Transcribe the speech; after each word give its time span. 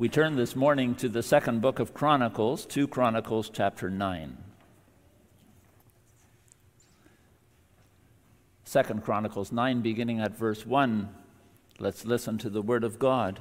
We 0.00 0.08
turn 0.08 0.36
this 0.36 0.56
morning 0.56 0.94
to 0.94 1.10
the 1.10 1.22
second 1.22 1.60
book 1.60 1.78
of 1.78 1.92
Chronicles, 1.92 2.64
2 2.64 2.88
Chronicles 2.88 3.50
chapter 3.50 3.90
9. 3.90 4.38
Second 8.64 9.04
Chronicles 9.04 9.52
9, 9.52 9.82
beginning 9.82 10.18
at 10.18 10.34
verse 10.34 10.64
1. 10.64 11.10
Let's 11.78 12.06
listen 12.06 12.38
to 12.38 12.48
the 12.48 12.62
word 12.62 12.82
of 12.82 12.98
God. 12.98 13.40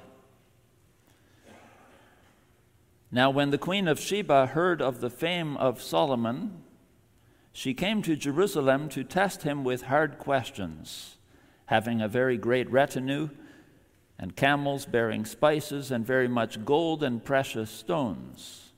Now, 3.09 3.29
when 3.29 3.51
the 3.51 3.57
queen 3.57 3.87
of 3.87 3.97
Sheba 3.97 4.47
heard 4.47 4.81
of 4.81 4.99
the 4.99 5.09
fame 5.09 5.55
of 5.55 5.81
Solomon, 5.81 6.61
she 7.53 7.73
came 7.73 8.01
to 8.01 8.17
Jerusalem 8.17 8.89
to 8.89 9.05
test 9.05 9.43
him 9.43 9.63
with 9.63 9.83
hard 9.83 10.17
questions, 10.17 11.15
having 11.67 12.01
a 12.01 12.09
very 12.09 12.35
great 12.35 12.69
retinue 12.69 13.29
and 14.19 14.35
camels 14.35 14.85
bearing 14.85 15.23
spices, 15.25 15.89
and 15.89 16.05
very 16.05 16.27
much 16.27 16.65
gold 16.65 17.01
and 17.01 17.23
precious 17.23 17.71
stones. 17.71 18.73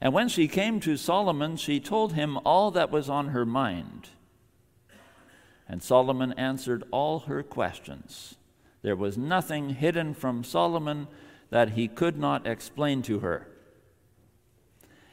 And 0.00 0.12
when 0.12 0.28
she 0.28 0.48
came 0.48 0.80
to 0.80 0.96
Solomon, 0.96 1.56
she 1.56 1.78
told 1.78 2.12
him 2.12 2.38
all 2.44 2.72
that 2.72 2.90
was 2.90 3.08
on 3.08 3.28
her 3.28 3.46
mind. 3.46 4.08
And 5.68 5.82
Solomon 5.82 6.32
answered 6.32 6.82
all 6.90 7.20
her 7.20 7.42
questions. 7.42 8.34
There 8.82 8.96
was 8.96 9.16
nothing 9.16 9.70
hidden 9.70 10.12
from 10.12 10.44
Solomon 10.44 11.06
that 11.50 11.70
he 11.70 11.88
could 11.88 12.18
not 12.18 12.46
explain 12.46 13.00
to 13.02 13.20
her. 13.20 13.46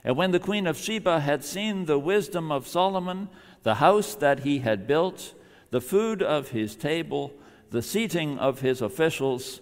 And 0.04 0.18
when 0.18 0.32
the 0.32 0.40
queen 0.40 0.66
of 0.66 0.78
Sheba 0.78 1.20
had 1.20 1.46
seen 1.46 1.86
the 1.86 2.00
wisdom 2.00 2.52
of 2.52 2.68
Solomon, 2.68 3.30
the 3.64 3.76
house 3.76 4.16
that 4.16 4.40
he 4.40 4.60
had 4.60 4.88
built, 4.88 5.36
the 5.70 5.80
food 5.80 6.24
of 6.24 6.50
his 6.50 6.76
table, 6.76 7.32
the 7.72 7.82
seating 7.82 8.38
of 8.38 8.62
his 8.62 8.82
officials, 8.82 9.62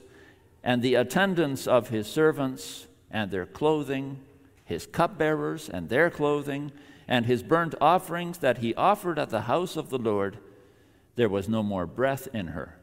and 0.64 0.82
the 0.82 0.96
attendance 0.96 1.66
of 1.68 1.90
his 1.90 2.08
servants, 2.08 2.88
and 3.10 3.32
their 3.32 3.46
clothing, 3.46 4.20
his 4.66 4.86
cupbearers 4.86 5.70
and 5.70 5.90
their 5.90 6.10
clothing, 6.10 6.72
and 7.08 7.26
his 7.26 7.42
burnt 7.42 7.74
offerings 7.82 8.40
that 8.40 8.60
he 8.60 8.76
offered 8.76 9.18
at 9.18 9.30
the 9.30 9.42
house 9.42 9.78
of 9.78 9.90
the 9.90 9.98
Lord, 9.98 10.38
there 11.16 11.30
was 11.30 11.50
no 11.50 11.64
more 11.64 11.86
breath 11.88 12.28
in 12.34 12.48
her. 12.48 12.76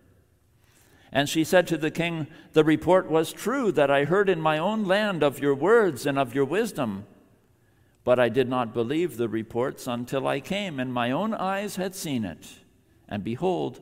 And 1.12 1.28
she 1.28 1.44
said 1.44 1.66
to 1.68 1.77
the 1.77 1.90
king, 1.90 2.27
The 2.52 2.64
report 2.64 3.08
was 3.08 3.33
true 3.33 3.70
that 3.72 3.90
I 3.90 4.05
heard 4.05 4.28
in 4.28 4.40
my 4.40 4.58
own 4.58 4.84
land 4.84 5.22
of 5.22 5.38
your 5.38 5.55
words 5.55 6.06
and 6.06 6.18
of 6.18 6.34
your 6.34 6.44
wisdom. 6.44 7.06
But 8.05 8.18
I 8.18 8.28
did 8.28 8.48
not 8.48 8.74
believe 8.74 9.16
the 9.16 9.28
reports 9.28 9.86
until 9.86 10.27
I 10.27 10.40
came, 10.40 10.78
and 10.78 10.92
my 10.92 11.11
own 11.11 11.33
eyes 11.34 11.77
had 11.77 11.94
seen 11.94 12.24
it. 12.24 12.46
And 13.08 13.22
behold, 13.22 13.80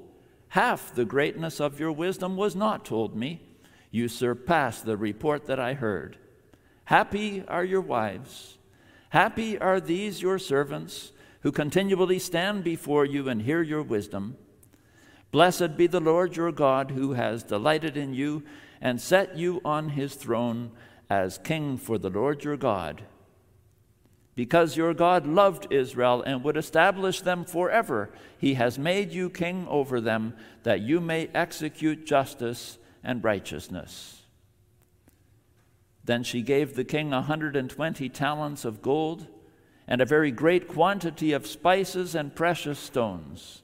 Half 0.55 0.95
the 0.95 1.05
greatness 1.05 1.59
of 1.59 1.81
your 1.81 1.91
wisdom 1.91 2.37
was 2.37 2.55
not 2.55 2.85
told 2.85 3.17
me. 3.17 3.43
You 3.91 4.07
surpass 4.07 4.81
the 4.81 4.97
report 4.97 5.47
that 5.47 5.59
I 5.59 5.75
heard. 5.75 6.17
Happy 6.85 7.43
are 7.49 7.65
your 7.65 7.81
wives. 7.81 8.57
Happy 9.09 9.59
are 9.59 9.81
these 9.81 10.23
your 10.23 10.39
servants 10.39 11.11
who 11.41 11.51
continually 11.51 12.21
stand 12.21 12.63
before 12.63 13.05
you 13.05 13.29
and 13.29 13.43
hear 13.43 13.63
your 13.63 13.83
wisdom. 13.83 14.37
Blessed 15.33 15.77
be 15.77 15.89
the 15.89 15.99
Lord 15.99 16.37
your 16.37 16.53
God 16.53 16.93
who 16.93 17.15
has 17.15 17.43
delighted 17.43 17.97
in 17.97 18.15
you 18.15 18.45
and 18.81 19.01
set 19.01 19.37
you 19.37 19.61
on 19.65 19.89
his 19.89 20.15
throne 20.15 20.71
as 21.11 21.37
king 21.37 21.77
for 21.77 21.99
the 21.99 22.11
Lord 22.11 22.45
your 22.45 22.57
God 22.57 23.03
because 24.35 24.77
your 24.77 24.95
God 24.95 25.27
loved 25.27 25.69
Israel 25.71 26.23
and 26.23 26.43
would 26.43 26.57
establish 26.57 27.21
them 27.21 27.45
forever, 27.45 28.11
he 28.39 28.55
has 28.55 28.79
made 28.79 29.13
you 29.13 29.31
king 29.31 29.67
over 29.69 30.01
them, 30.01 30.35
that 30.65 30.81
you 30.81 31.01
may 31.01 31.29
execute 31.35 32.07
justice 32.07 32.79
and 33.03 33.23
righteousness. 33.23 34.23
Then 36.05 36.23
she 36.23 36.43
gave 36.43 36.75
the 36.75 36.85
king 36.85 37.13
a 37.13 37.23
hundred 37.23 37.57
and 37.57 37.71
twenty 37.71 38.09
talents 38.09 38.65
of 38.65 38.83
gold 38.83 39.27
and 39.87 40.01
a 40.01 40.07
very 40.07 40.31
great 40.31 40.67
quantity 40.67 41.33
of 41.33 41.47
spices 41.47 42.15
and 42.15 42.35
precious 42.35 42.79
stones. 42.79 43.63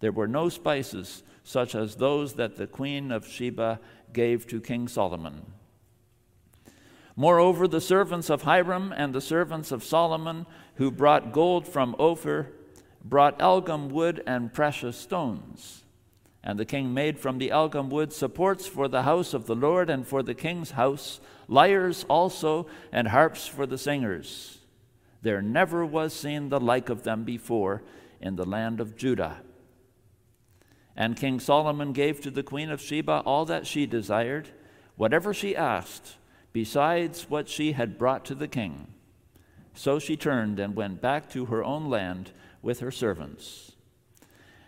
There 0.00 0.12
were 0.12 0.28
no 0.28 0.48
spices 0.48 1.22
such 1.44 1.74
as 1.74 1.96
those 1.96 2.34
that 2.34 2.56
the 2.56 2.66
queen 2.66 3.12
of 3.12 3.26
Sheba 3.26 3.80
gave 4.12 4.46
to 4.48 4.60
King 4.60 4.88
Solomon. 4.88 5.51
Moreover, 7.16 7.68
the 7.68 7.80
servants 7.80 8.30
of 8.30 8.42
Hiram 8.42 8.92
and 8.96 9.14
the 9.14 9.20
servants 9.20 9.70
of 9.70 9.84
Solomon, 9.84 10.46
who 10.76 10.90
brought 10.90 11.32
gold 11.32 11.68
from 11.68 11.94
Ophir, 11.98 12.52
brought 13.04 13.40
algum 13.40 13.90
wood 13.90 14.22
and 14.26 14.52
precious 14.52 14.96
stones. 14.96 15.84
And 16.42 16.58
the 16.58 16.64
king 16.64 16.92
made 16.94 17.18
from 17.18 17.38
the 17.38 17.52
algum 17.52 17.90
wood 17.90 18.12
supports 18.12 18.66
for 18.66 18.88
the 18.88 19.02
house 19.02 19.34
of 19.34 19.46
the 19.46 19.54
Lord 19.54 19.90
and 19.90 20.06
for 20.06 20.22
the 20.22 20.34
king's 20.34 20.72
house, 20.72 21.20
lyres 21.48 22.04
also, 22.08 22.66
and 22.90 23.08
harps 23.08 23.46
for 23.46 23.66
the 23.66 23.78
singers. 23.78 24.58
There 25.20 25.42
never 25.42 25.84
was 25.86 26.12
seen 26.12 26.48
the 26.48 26.58
like 26.58 26.88
of 26.88 27.04
them 27.04 27.24
before 27.24 27.82
in 28.20 28.36
the 28.36 28.46
land 28.46 28.80
of 28.80 28.96
Judah. 28.96 29.42
And 30.96 31.16
King 31.16 31.38
Solomon 31.38 31.92
gave 31.92 32.20
to 32.22 32.30
the 32.30 32.42
queen 32.42 32.70
of 32.70 32.80
Sheba 32.80 33.22
all 33.24 33.44
that 33.44 33.66
she 33.66 33.86
desired, 33.86 34.48
whatever 34.96 35.32
she 35.32 35.54
asked 35.54 36.16
besides 36.52 37.28
what 37.28 37.48
she 37.48 37.72
had 37.72 37.98
brought 37.98 38.24
to 38.26 38.34
the 38.34 38.48
king. 38.48 38.88
So 39.74 39.98
she 39.98 40.16
turned 40.16 40.58
and 40.58 40.76
went 40.76 41.00
back 41.00 41.30
to 41.30 41.46
her 41.46 41.64
own 41.64 41.88
land 41.88 42.32
with 42.60 42.80
her 42.80 42.90
servants. 42.90 43.72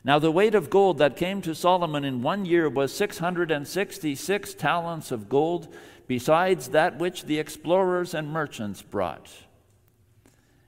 Now, 0.02 0.18
the 0.18 0.30
weight 0.30 0.54
of 0.54 0.68
gold 0.68 0.98
that 0.98 1.16
came 1.16 1.40
to 1.42 1.54
Solomon 1.54 2.04
in 2.04 2.22
one 2.22 2.44
year 2.44 2.68
was 2.68 2.92
666 2.94 4.54
talents 4.54 5.10
of 5.10 5.30
gold, 5.30 5.74
besides 6.06 6.68
that 6.68 6.98
which 6.98 7.24
the 7.24 7.38
explorers 7.38 8.12
and 8.12 8.28
merchants 8.28 8.82
brought. 8.82 9.30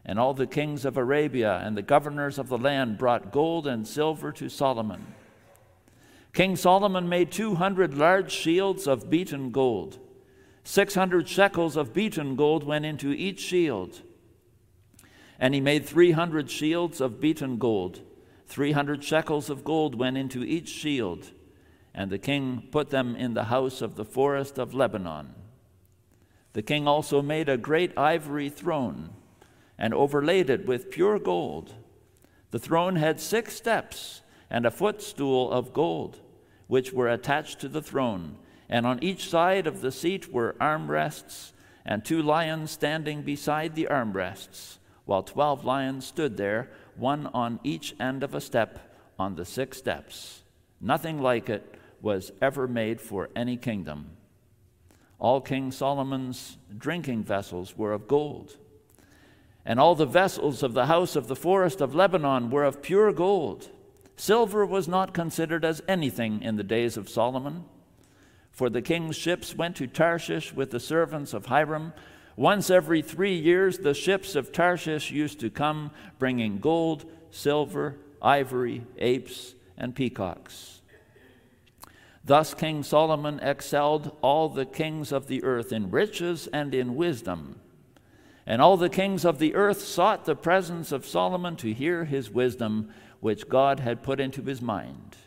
And 0.07 0.19
all 0.19 0.33
the 0.33 0.47
kings 0.47 0.87
of 0.87 0.97
Arabia 0.97 1.61
and 1.63 1.77
the 1.77 1.83
governors 1.83 2.39
of 2.39 2.49
the 2.49 2.57
land 2.57 2.97
brought 2.97 3.33
gold 3.33 3.67
and 3.67 3.87
silver 3.87 4.33
to 4.33 4.49
Solomon. 4.49 5.15
King 6.33 6.57
Solomon 6.57 7.09
made 7.09 7.31
200 7.31 7.95
large 7.95 8.31
shields 8.31 8.87
of 8.87 9.11
beaten 9.11 9.51
gold. 9.51 9.99
600 10.67 11.29
shekels 11.29 11.77
of 11.77 11.95
beaten 11.95 12.35
gold 12.35 12.65
went 12.65 12.85
into 12.85 13.13
each 13.13 13.39
shield. 13.39 14.03
And 15.39 15.55
he 15.55 15.61
made 15.61 15.87
300 15.87 16.51
shields 16.51 17.01
of 17.01 17.21
beaten 17.21 17.57
gold. 17.57 18.01
300 18.47 19.05
shekels 19.05 19.49
of 19.49 19.63
gold 19.63 19.95
went 19.95 20.19
into 20.19 20.43
each 20.43 20.69
shield. 20.69 21.31
And 21.95 22.11
the 22.11 22.19
king 22.19 22.67
put 22.73 22.91
them 22.91 23.15
in 23.15 23.35
the 23.35 23.45
house 23.45 23.81
of 23.81 23.95
the 23.95 24.05
forest 24.05 24.59
of 24.59 24.75
Lebanon. 24.75 25.37
The 26.53 26.63
king 26.63 26.89
also 26.89 27.23
made 27.23 27.49
a 27.49 27.57
great 27.57 27.97
ivory 27.97 28.49
throne 28.49 29.11
and 29.79 29.95
overlaid 29.95 30.51
it 30.51 30.67
with 30.67 30.91
pure 30.91 31.21
gold. 31.21 31.75
The 32.51 32.59
throne 32.59 32.97
had 32.97 33.21
six 33.21 33.55
steps 33.55 34.21
and 34.51 34.67
a 34.67 34.73
footstool 34.73 35.49
of 35.53 35.73
gold, 35.73 36.19
which 36.67 36.93
were 36.93 37.09
attached 37.09 37.61
to 37.61 37.69
the 37.69 37.83
throne 37.83 38.39
and 38.69 38.87
on 38.87 39.03
each 39.03 39.29
side 39.29 39.67
of 39.67 39.81
the 39.81 39.93
seat 39.93 40.33
were 40.33 40.57
armrests, 40.61 41.53
and 41.85 42.05
two 42.05 42.23
lions 42.23 42.71
standing 42.71 43.23
beside 43.23 43.75
the 43.75 43.87
armrests, 43.91 44.79
while 45.05 45.23
twelve 45.23 45.65
lions 45.65 46.05
stood 46.05 46.37
there, 46.37 46.69
one 46.97 47.27
on 47.29 47.61
each 47.63 47.95
end 48.01 48.23
of 48.23 48.35
a 48.35 48.41
step 48.41 48.93
on 49.19 49.37
the 49.37 49.45
six 49.45 49.79
steps. 49.79 50.43
Nothing 50.81 51.21
like 51.21 51.49
it 51.49 51.75
was 52.03 52.33
ever 52.43 52.67
made 52.67 53.01
for 53.01 53.31
any 53.37 53.57
kingdom. 53.57 54.11
All 55.19 55.41
King 55.41 55.71
Solomon's 55.73 56.59
drinking 56.77 57.23
vessels 57.23 57.77
were 57.77 57.93
of 57.93 58.09
gold, 58.09 58.57
and 59.65 59.81
all 59.81 59.95
the 59.95 60.07
vessels 60.07 60.63
of 60.63 60.75
the 60.75 60.87
house 60.87 61.17
of 61.17 61.29
the 61.29 61.37
forest 61.37 61.81
of 61.81 61.95
Lebanon 61.95 62.51
were 62.51 62.65
of 62.65 62.83
pure 62.83 63.13
gold. 63.13 63.71
Silver 64.17 64.67
was 64.67 64.89
not 64.89 65.15
considered 65.15 65.65
as 65.65 65.83
anything 65.89 66.43
in 66.43 66.57
the 66.57 66.65
days 66.65 66.97
of 66.97 67.09
Solomon. 67.09 67.65
For 68.57 68.71
the 68.71 68.81
king's 68.81 69.17
ships 69.17 69.55
went 69.55 69.77
to 69.77 69.87
Tarshish 69.87 70.55
with 70.55 70.71
the 70.71 70.81
servants 70.81 71.35
of 71.35 71.45
Hiram. 71.45 71.93
Once 72.37 72.71
every 72.71 73.03
three 73.03 73.37
years, 73.37 73.81
the 73.81 73.93
ships 73.93 74.35
of 74.35 74.51
Tarshish 74.51 75.11
used 75.11 75.41
to 75.41 75.51
come, 75.51 75.91
bringing 76.19 76.57
gold, 76.57 77.05
silver, 77.31 77.97
ivory, 78.23 78.87
apes, 78.97 79.55
and 79.77 79.95
peacocks. 79.95 80.81
Thus 82.25 82.55
King 82.55 82.83
Solomon 82.83 83.41
excelled 83.41 84.17
all 84.23 84.49
the 84.49 84.65
kings 84.65 85.13
of 85.13 85.27
the 85.27 85.45
earth 85.45 85.71
in 85.71 85.91
riches 85.91 86.47
and 86.51 86.75
in 86.75 86.97
wisdom. 86.97 87.61
And 88.47 88.63
all 88.63 88.79
the 88.79 88.89
kings 88.89 89.27
of 89.27 89.39
the 89.39 89.55
earth 89.55 89.83
sought 89.83 90.25
the 90.25 90.35
presence 90.35 90.93
of 90.93 91.05
Solomon 91.05 91.57
to 91.57 91.75
hear 91.75 92.07
his 92.07 92.31
wisdom, 92.31 92.89
which 93.21 93.51
God 93.51 93.81
had 93.81 94.03
put 94.03 94.19
into 94.19 94.41
his 94.41 94.63
mind. 94.63 95.19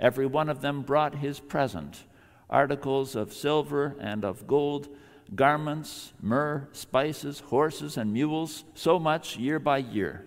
Every 0.00 0.24
one 0.24 0.48
of 0.48 0.62
them 0.62 0.80
brought 0.80 1.16
his 1.16 1.38
present 1.38 2.04
articles 2.52 3.16
of 3.16 3.32
silver 3.32 3.96
and 3.98 4.24
of 4.24 4.46
gold, 4.46 4.88
garments, 5.34 6.12
myrrh, 6.20 6.68
spices, 6.72 7.40
horses, 7.40 7.96
and 7.96 8.12
mules, 8.12 8.64
so 8.74 8.98
much 8.98 9.36
year 9.38 9.58
by 9.58 9.78
year. 9.78 10.26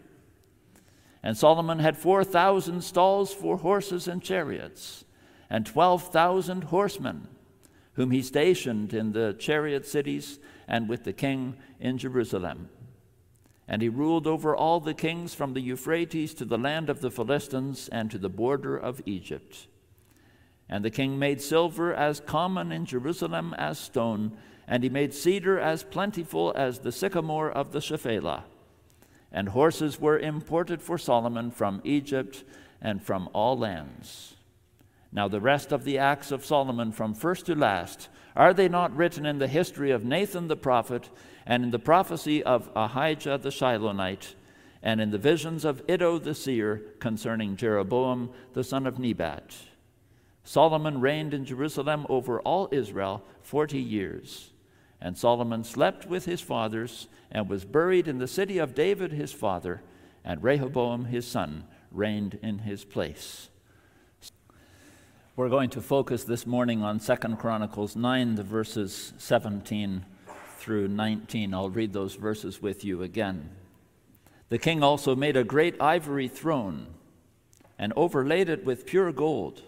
And 1.21 1.37
Solomon 1.37 1.79
had 1.79 1.97
4,000 1.97 2.83
stalls 2.83 3.33
for 3.33 3.57
horses 3.57 4.07
and 4.07 4.21
chariots, 4.21 5.05
and 5.49 5.65
12,000 5.65 6.65
horsemen, 6.65 7.27
whom 7.93 8.11
he 8.11 8.21
stationed 8.21 8.93
in 8.93 9.13
the 9.13 9.35
chariot 9.39 9.85
cities 9.85 10.39
and 10.67 10.89
with 10.89 11.03
the 11.03 11.13
king 11.13 11.55
in 11.79 11.97
Jerusalem. 11.97 12.69
And 13.67 13.81
he 13.81 13.89
ruled 13.89 14.27
over 14.27 14.55
all 14.55 14.79
the 14.79 14.93
kings 14.93 15.33
from 15.33 15.53
the 15.53 15.61
Euphrates 15.61 16.33
to 16.35 16.45
the 16.45 16.57
land 16.57 16.89
of 16.89 17.01
the 17.01 17.09
Philistines 17.09 17.89
and 17.91 18.11
to 18.11 18.17
the 18.17 18.29
border 18.29 18.77
of 18.77 19.01
Egypt. 19.05 19.67
And 20.67 20.83
the 20.83 20.89
king 20.89 21.19
made 21.19 21.41
silver 21.41 21.93
as 21.93 22.19
common 22.19 22.71
in 22.71 22.85
Jerusalem 22.85 23.53
as 23.57 23.77
stone, 23.77 24.35
and 24.67 24.83
he 24.83 24.89
made 24.89 25.13
cedar 25.13 25.59
as 25.59 25.83
plentiful 25.83 26.51
as 26.55 26.79
the 26.79 26.91
sycamore 26.91 27.51
of 27.51 27.71
the 27.71 27.81
Shephelah. 27.81 28.43
And 29.31 29.49
horses 29.49 29.99
were 29.99 30.17
imported 30.17 30.81
for 30.81 30.97
Solomon 30.97 31.51
from 31.51 31.81
Egypt 31.83 32.43
and 32.81 33.03
from 33.03 33.29
all 33.33 33.57
lands. 33.57 34.35
Now, 35.11 35.27
the 35.27 35.39
rest 35.39 35.71
of 35.71 35.83
the 35.83 35.97
acts 35.97 36.31
of 36.31 36.45
Solomon 36.45 36.91
from 36.91 37.13
first 37.13 37.45
to 37.45 37.55
last, 37.55 38.09
are 38.35 38.53
they 38.53 38.67
not 38.67 38.95
written 38.95 39.25
in 39.25 39.37
the 39.37 39.47
history 39.47 39.91
of 39.91 40.03
Nathan 40.03 40.47
the 40.47 40.57
prophet, 40.57 41.09
and 41.45 41.63
in 41.63 41.71
the 41.71 41.79
prophecy 41.79 42.43
of 42.43 42.69
Ahijah 42.75 43.37
the 43.41 43.49
Shilonite, 43.49 44.33
and 44.83 44.99
in 44.99 45.11
the 45.11 45.17
visions 45.17 45.63
of 45.63 45.81
Iddo 45.87 46.19
the 46.19 46.35
seer 46.35 46.81
concerning 46.99 47.55
Jeroboam 47.55 48.31
the 48.53 48.63
son 48.63 48.85
of 48.85 48.99
Nebat? 48.99 49.55
Solomon 50.45 51.01
reigned 51.01 51.33
in 51.33 51.43
Jerusalem 51.43 52.05
over 52.07 52.39
all 52.41 52.69
Israel 52.71 53.23
forty 53.41 53.81
years. 53.81 54.51
And 55.01 55.17
Solomon 55.17 55.63
slept 55.63 56.05
with 56.05 56.25
his 56.25 56.39
fathers 56.39 57.07
and 57.29 57.49
was 57.49 57.65
buried 57.65 58.07
in 58.07 58.19
the 58.19 58.27
city 58.27 58.59
of 58.59 58.73
David 58.73 59.11
his 59.11 59.33
father, 59.33 59.81
and 60.23 60.41
Rehoboam 60.41 61.05
his 61.05 61.27
son 61.27 61.65
reigned 61.91 62.39
in 62.41 62.59
his 62.59 62.85
place. 62.85 63.49
We're 65.35 65.49
going 65.49 65.71
to 65.71 65.81
focus 65.81 66.23
this 66.23 66.47
morning 66.47 66.81
on 66.81 66.99
2 66.99 67.15
Chronicles 67.37 67.95
9, 67.95 68.35
the 68.35 68.43
verses 68.43 69.13
17 69.17 70.05
through 70.57 70.87
19. 70.87 71.53
I'll 71.53 71.69
read 71.69 71.91
those 71.91 72.15
verses 72.15 72.61
with 72.61 72.85
you 72.85 73.03
again. 73.03 73.49
The 74.49 74.57
king 74.59 74.81
also 74.81 75.15
made 75.15 75.35
a 75.35 75.43
great 75.43 75.75
ivory 75.81 76.27
throne 76.27 76.87
and 77.77 77.91
overlaid 77.97 78.47
it 78.47 78.63
with 78.63 78.85
pure 78.85 79.11
gold. 79.11 79.63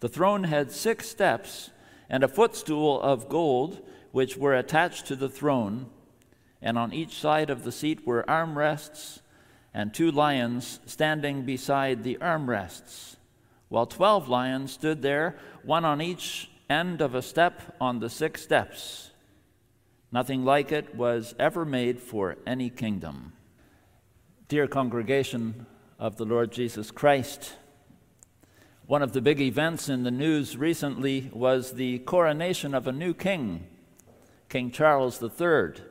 The 0.00 0.08
throne 0.08 0.44
had 0.44 0.70
six 0.70 1.08
steps 1.08 1.70
and 2.08 2.22
a 2.22 2.28
footstool 2.28 3.00
of 3.00 3.28
gold, 3.28 3.80
which 4.12 4.36
were 4.36 4.54
attached 4.54 5.06
to 5.06 5.16
the 5.16 5.28
throne, 5.28 5.86
and 6.62 6.78
on 6.78 6.92
each 6.92 7.18
side 7.18 7.50
of 7.50 7.64
the 7.64 7.72
seat 7.72 8.06
were 8.06 8.24
armrests 8.28 9.20
and 9.74 9.92
two 9.92 10.10
lions 10.10 10.80
standing 10.86 11.44
beside 11.44 12.02
the 12.02 12.16
armrests, 12.20 13.16
while 13.68 13.86
twelve 13.86 14.28
lions 14.28 14.72
stood 14.72 15.02
there, 15.02 15.36
one 15.64 15.84
on 15.84 16.00
each 16.00 16.50
end 16.70 17.00
of 17.00 17.14
a 17.14 17.22
step 17.22 17.76
on 17.80 17.98
the 17.98 18.08
six 18.08 18.42
steps. 18.42 19.10
Nothing 20.12 20.44
like 20.44 20.72
it 20.72 20.94
was 20.94 21.34
ever 21.38 21.64
made 21.64 22.00
for 22.00 22.36
any 22.46 22.70
kingdom. 22.70 23.32
Dear 24.48 24.66
congregation 24.66 25.66
of 25.98 26.16
the 26.16 26.24
Lord 26.24 26.52
Jesus 26.52 26.90
Christ, 26.90 27.54
one 28.86 29.02
of 29.02 29.12
the 29.12 29.20
big 29.20 29.40
events 29.40 29.88
in 29.88 30.04
the 30.04 30.10
news 30.12 30.56
recently 30.56 31.28
was 31.32 31.72
the 31.72 31.98
coronation 32.00 32.72
of 32.72 32.86
a 32.86 32.92
new 32.92 33.12
king, 33.12 33.66
King 34.48 34.70
Charles 34.70 35.20
III. 35.20 35.82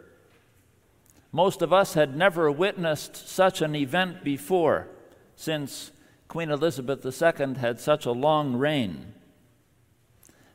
Most 1.33 1.62
of 1.62 1.74
us 1.74 1.95
had 1.95 2.15
never 2.15 2.50
witnessed 2.50 3.27
such 3.27 3.62
an 3.62 3.75
event 3.75 4.24
before, 4.24 4.88
since 5.36 5.92
Queen 6.30 6.50
Elizabeth 6.50 7.06
II 7.06 7.56
had 7.56 7.81
such 7.81 8.06
a 8.06 8.13
long 8.13 8.56
reign. 8.56 9.13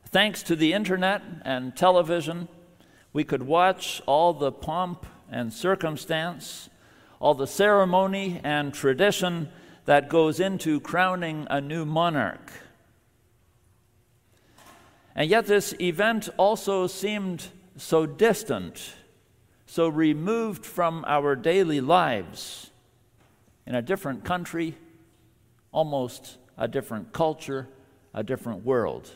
Thanks 0.06 0.42
to 0.44 0.56
the 0.56 0.72
internet 0.72 1.22
and 1.44 1.76
television, 1.76 2.48
we 3.12 3.22
could 3.22 3.42
watch 3.42 4.00
all 4.06 4.32
the 4.32 4.50
pomp 4.50 5.04
and 5.30 5.52
circumstance, 5.52 6.70
all 7.20 7.34
the 7.34 7.46
ceremony 7.46 8.40
and 8.42 8.72
tradition 8.72 9.50
that 9.90 10.08
goes 10.08 10.38
into 10.38 10.78
crowning 10.78 11.48
a 11.50 11.60
new 11.60 11.84
monarch. 11.84 12.52
And 15.16 15.28
yet, 15.28 15.46
this 15.46 15.74
event 15.80 16.28
also 16.36 16.86
seemed 16.86 17.48
so 17.76 18.06
distant, 18.06 18.94
so 19.66 19.88
removed 19.88 20.64
from 20.64 21.04
our 21.08 21.34
daily 21.34 21.80
lives, 21.80 22.70
in 23.66 23.74
a 23.74 23.82
different 23.82 24.24
country, 24.24 24.76
almost 25.72 26.38
a 26.56 26.68
different 26.68 27.12
culture, 27.12 27.66
a 28.14 28.22
different 28.22 28.64
world. 28.64 29.10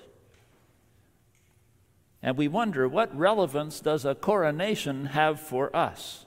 And 2.21 2.37
we 2.37 2.49
wonder 2.49 2.89
what 2.89 3.17
relevance 3.17 3.79
does 3.79 4.05
a 4.05 4.17
coronation 4.17 5.07
have 5.07 5.39
for 5.39 5.71
us? 5.77 6.27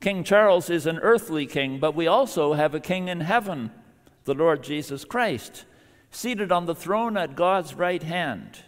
King 0.00 0.22
Charles 0.22 0.70
is 0.70 0.86
an 0.86 0.98
earthly 1.00 1.46
king, 1.46 1.80
but 1.80 1.94
we 1.94 2.06
also 2.06 2.52
have 2.52 2.74
a 2.74 2.80
king 2.80 3.08
in 3.08 3.20
heaven, 3.20 3.72
the 4.24 4.34
Lord 4.34 4.62
Jesus 4.62 5.04
Christ, 5.04 5.64
seated 6.10 6.52
on 6.52 6.66
the 6.66 6.74
throne 6.74 7.16
at 7.16 7.34
God's 7.34 7.74
right 7.74 8.02
hand. 8.02 8.60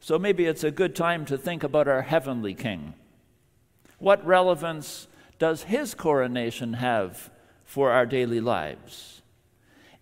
So 0.00 0.18
maybe 0.18 0.46
it's 0.46 0.64
a 0.64 0.70
good 0.70 0.94
time 0.94 1.24
to 1.26 1.36
think 1.36 1.62
about 1.62 1.88
our 1.88 2.02
heavenly 2.02 2.54
king. 2.54 2.94
What 3.98 4.24
relevance 4.26 5.08
does 5.38 5.64
his 5.64 5.94
coronation 5.94 6.74
have 6.74 7.30
for 7.64 7.90
our 7.90 8.06
daily 8.06 8.40
lives? 8.40 9.22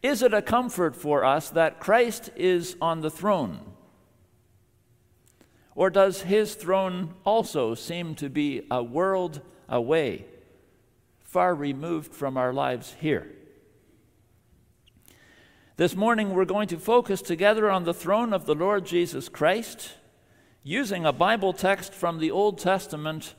Is 0.02 0.22
it 0.22 0.34
a 0.34 0.42
comfort 0.42 0.96
for 0.96 1.24
us 1.24 1.50
that 1.50 1.80
Christ 1.80 2.30
is 2.36 2.76
on 2.80 3.00
the 3.00 3.10
throne? 3.10 3.71
Or 5.74 5.88
does 5.88 6.22
his 6.22 6.54
throne 6.54 7.14
also 7.24 7.74
seem 7.74 8.14
to 8.16 8.28
be 8.28 8.66
a 8.70 8.82
world 8.82 9.40
away, 9.68 10.26
far 11.20 11.54
removed 11.54 12.12
from 12.12 12.36
our 12.36 12.52
lives 12.52 12.94
here? 13.00 13.32
This 15.76 15.96
morning, 15.96 16.34
we're 16.34 16.44
going 16.44 16.68
to 16.68 16.76
focus 16.76 17.22
together 17.22 17.70
on 17.70 17.84
the 17.84 17.94
throne 17.94 18.34
of 18.34 18.44
the 18.44 18.54
Lord 18.54 18.84
Jesus 18.84 19.30
Christ, 19.30 19.94
using 20.62 21.06
a 21.06 21.12
Bible 21.12 21.54
text 21.54 21.94
from 21.94 22.18
the 22.18 22.30
Old 22.30 22.58
Testament 22.58 23.34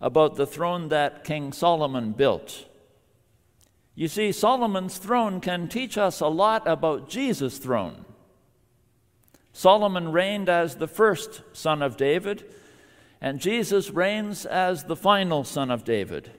about 0.00 0.36
the 0.36 0.46
throne 0.46 0.88
that 0.88 1.22
King 1.22 1.52
Solomon 1.52 2.12
built. 2.12 2.64
You 3.94 4.08
see, 4.08 4.32
Solomon's 4.32 4.96
throne 4.96 5.40
can 5.40 5.68
teach 5.68 5.98
us 5.98 6.20
a 6.20 6.28
lot 6.28 6.66
about 6.66 7.10
Jesus' 7.10 7.58
throne. 7.58 8.05
Solomon 9.56 10.12
reigned 10.12 10.50
as 10.50 10.76
the 10.76 10.86
first 10.86 11.40
son 11.54 11.80
of 11.80 11.96
David, 11.96 12.44
and 13.22 13.40
Jesus 13.40 13.88
reigns 13.88 14.44
as 14.44 14.84
the 14.84 14.94
final 14.94 15.44
son 15.44 15.70
of 15.70 15.82
David. 15.82 16.30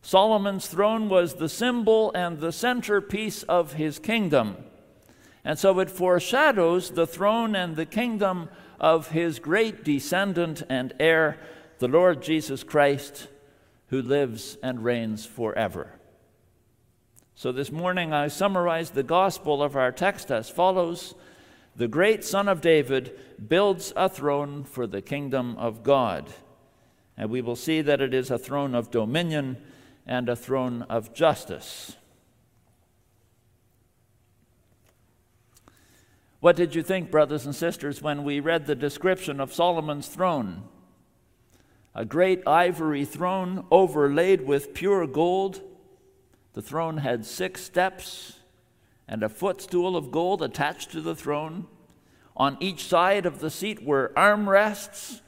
Solomon's 0.00 0.66
throne 0.68 1.10
was 1.10 1.34
the 1.34 1.50
symbol 1.50 2.10
and 2.14 2.38
the 2.38 2.50
centerpiece 2.50 3.42
of 3.42 3.74
his 3.74 3.98
kingdom. 3.98 4.56
And 5.44 5.58
so 5.58 5.78
it 5.80 5.90
foreshadows 5.90 6.92
the 6.92 7.06
throne 7.06 7.54
and 7.54 7.76
the 7.76 7.84
kingdom 7.84 8.48
of 8.80 9.08
his 9.08 9.38
great 9.38 9.84
descendant 9.84 10.62
and 10.70 10.94
heir, 10.98 11.38
the 11.78 11.88
Lord 11.88 12.22
Jesus 12.22 12.64
Christ, 12.64 13.28
who 13.88 14.00
lives 14.00 14.56
and 14.62 14.82
reigns 14.82 15.26
forever. 15.26 15.92
So 17.34 17.52
this 17.52 17.70
morning 17.70 18.14
I 18.14 18.28
summarize 18.28 18.90
the 18.90 19.02
gospel 19.02 19.62
of 19.62 19.76
our 19.76 19.92
text 19.92 20.30
as 20.30 20.48
follows 20.48 21.14
the 21.76 21.88
great 21.88 22.24
Son 22.24 22.48
of 22.48 22.60
David 22.60 23.18
builds 23.48 23.92
a 23.96 24.08
throne 24.08 24.64
for 24.64 24.86
the 24.86 25.02
kingdom 25.02 25.56
of 25.58 25.82
God. 25.82 26.32
And 27.16 27.30
we 27.30 27.42
will 27.42 27.56
see 27.56 27.80
that 27.80 28.00
it 28.00 28.14
is 28.14 28.30
a 28.30 28.38
throne 28.38 28.74
of 28.74 28.90
dominion 28.90 29.56
and 30.06 30.28
a 30.28 30.36
throne 30.36 30.82
of 30.82 31.14
justice. 31.14 31.96
What 36.40 36.56
did 36.56 36.74
you 36.74 36.82
think, 36.82 37.10
brothers 37.10 37.46
and 37.46 37.54
sisters, 37.54 38.02
when 38.02 38.22
we 38.22 38.38
read 38.38 38.66
the 38.66 38.74
description 38.74 39.40
of 39.40 39.54
Solomon's 39.54 40.08
throne? 40.08 40.64
A 41.94 42.04
great 42.04 42.46
ivory 42.46 43.04
throne 43.04 43.64
overlaid 43.70 44.46
with 44.46 44.74
pure 44.74 45.06
gold. 45.06 45.62
The 46.52 46.62
throne 46.62 46.98
had 46.98 47.24
six 47.24 47.62
steps 47.62 48.40
and 49.06 49.22
a 49.22 49.28
footstool 49.28 49.96
of 49.96 50.10
gold 50.10 50.42
attached 50.42 50.90
to 50.92 51.00
the 51.00 51.14
throne. 51.14 51.66
On 52.36 52.56
each 52.60 52.84
side 52.84 53.26
of 53.26 53.40
the 53.40 53.50
seat 53.50 53.84
were 53.84 54.12
armrests 54.16 55.20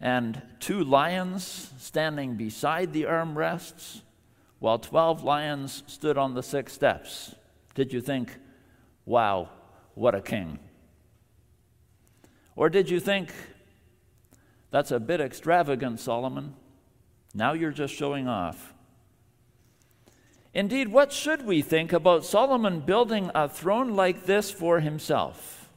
and 0.00 0.40
two 0.60 0.82
lions 0.82 1.72
standing 1.78 2.36
beside 2.36 2.92
the 2.92 3.02
armrests, 3.02 4.02
while 4.60 4.78
12 4.78 5.24
lions 5.24 5.82
stood 5.86 6.16
on 6.16 6.34
the 6.34 6.42
six 6.42 6.72
steps. 6.72 7.34
Did 7.74 7.92
you 7.92 8.00
think, 8.00 8.36
wow, 9.04 9.50
what 9.94 10.14
a 10.14 10.20
king? 10.20 10.58
Or 12.56 12.68
did 12.68 12.90
you 12.90 13.00
think, 13.00 13.32
that's 14.70 14.90
a 14.90 15.00
bit 15.00 15.20
extravagant, 15.20 16.00
Solomon? 16.00 16.54
Now 17.34 17.52
you're 17.52 17.72
just 17.72 17.94
showing 17.94 18.26
off. 18.26 18.74
Indeed, 20.54 20.88
what 20.88 21.12
should 21.12 21.44
we 21.44 21.62
think 21.62 21.92
about 21.92 22.24
Solomon 22.24 22.80
building 22.80 23.30
a 23.34 23.48
throne 23.48 23.94
like 23.94 24.24
this 24.24 24.50
for 24.50 24.80
himself? 24.80 25.68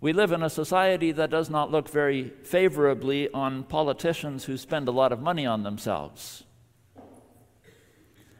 We 0.00 0.12
live 0.12 0.32
in 0.32 0.42
a 0.42 0.50
society 0.50 1.12
that 1.12 1.30
does 1.30 1.50
not 1.50 1.70
look 1.70 1.88
very 1.88 2.30
favorably 2.42 3.30
on 3.32 3.64
politicians 3.64 4.44
who 4.44 4.56
spend 4.56 4.88
a 4.88 4.92
lot 4.92 5.12
of 5.12 5.20
money 5.20 5.44
on 5.44 5.62
themselves. 5.62 6.44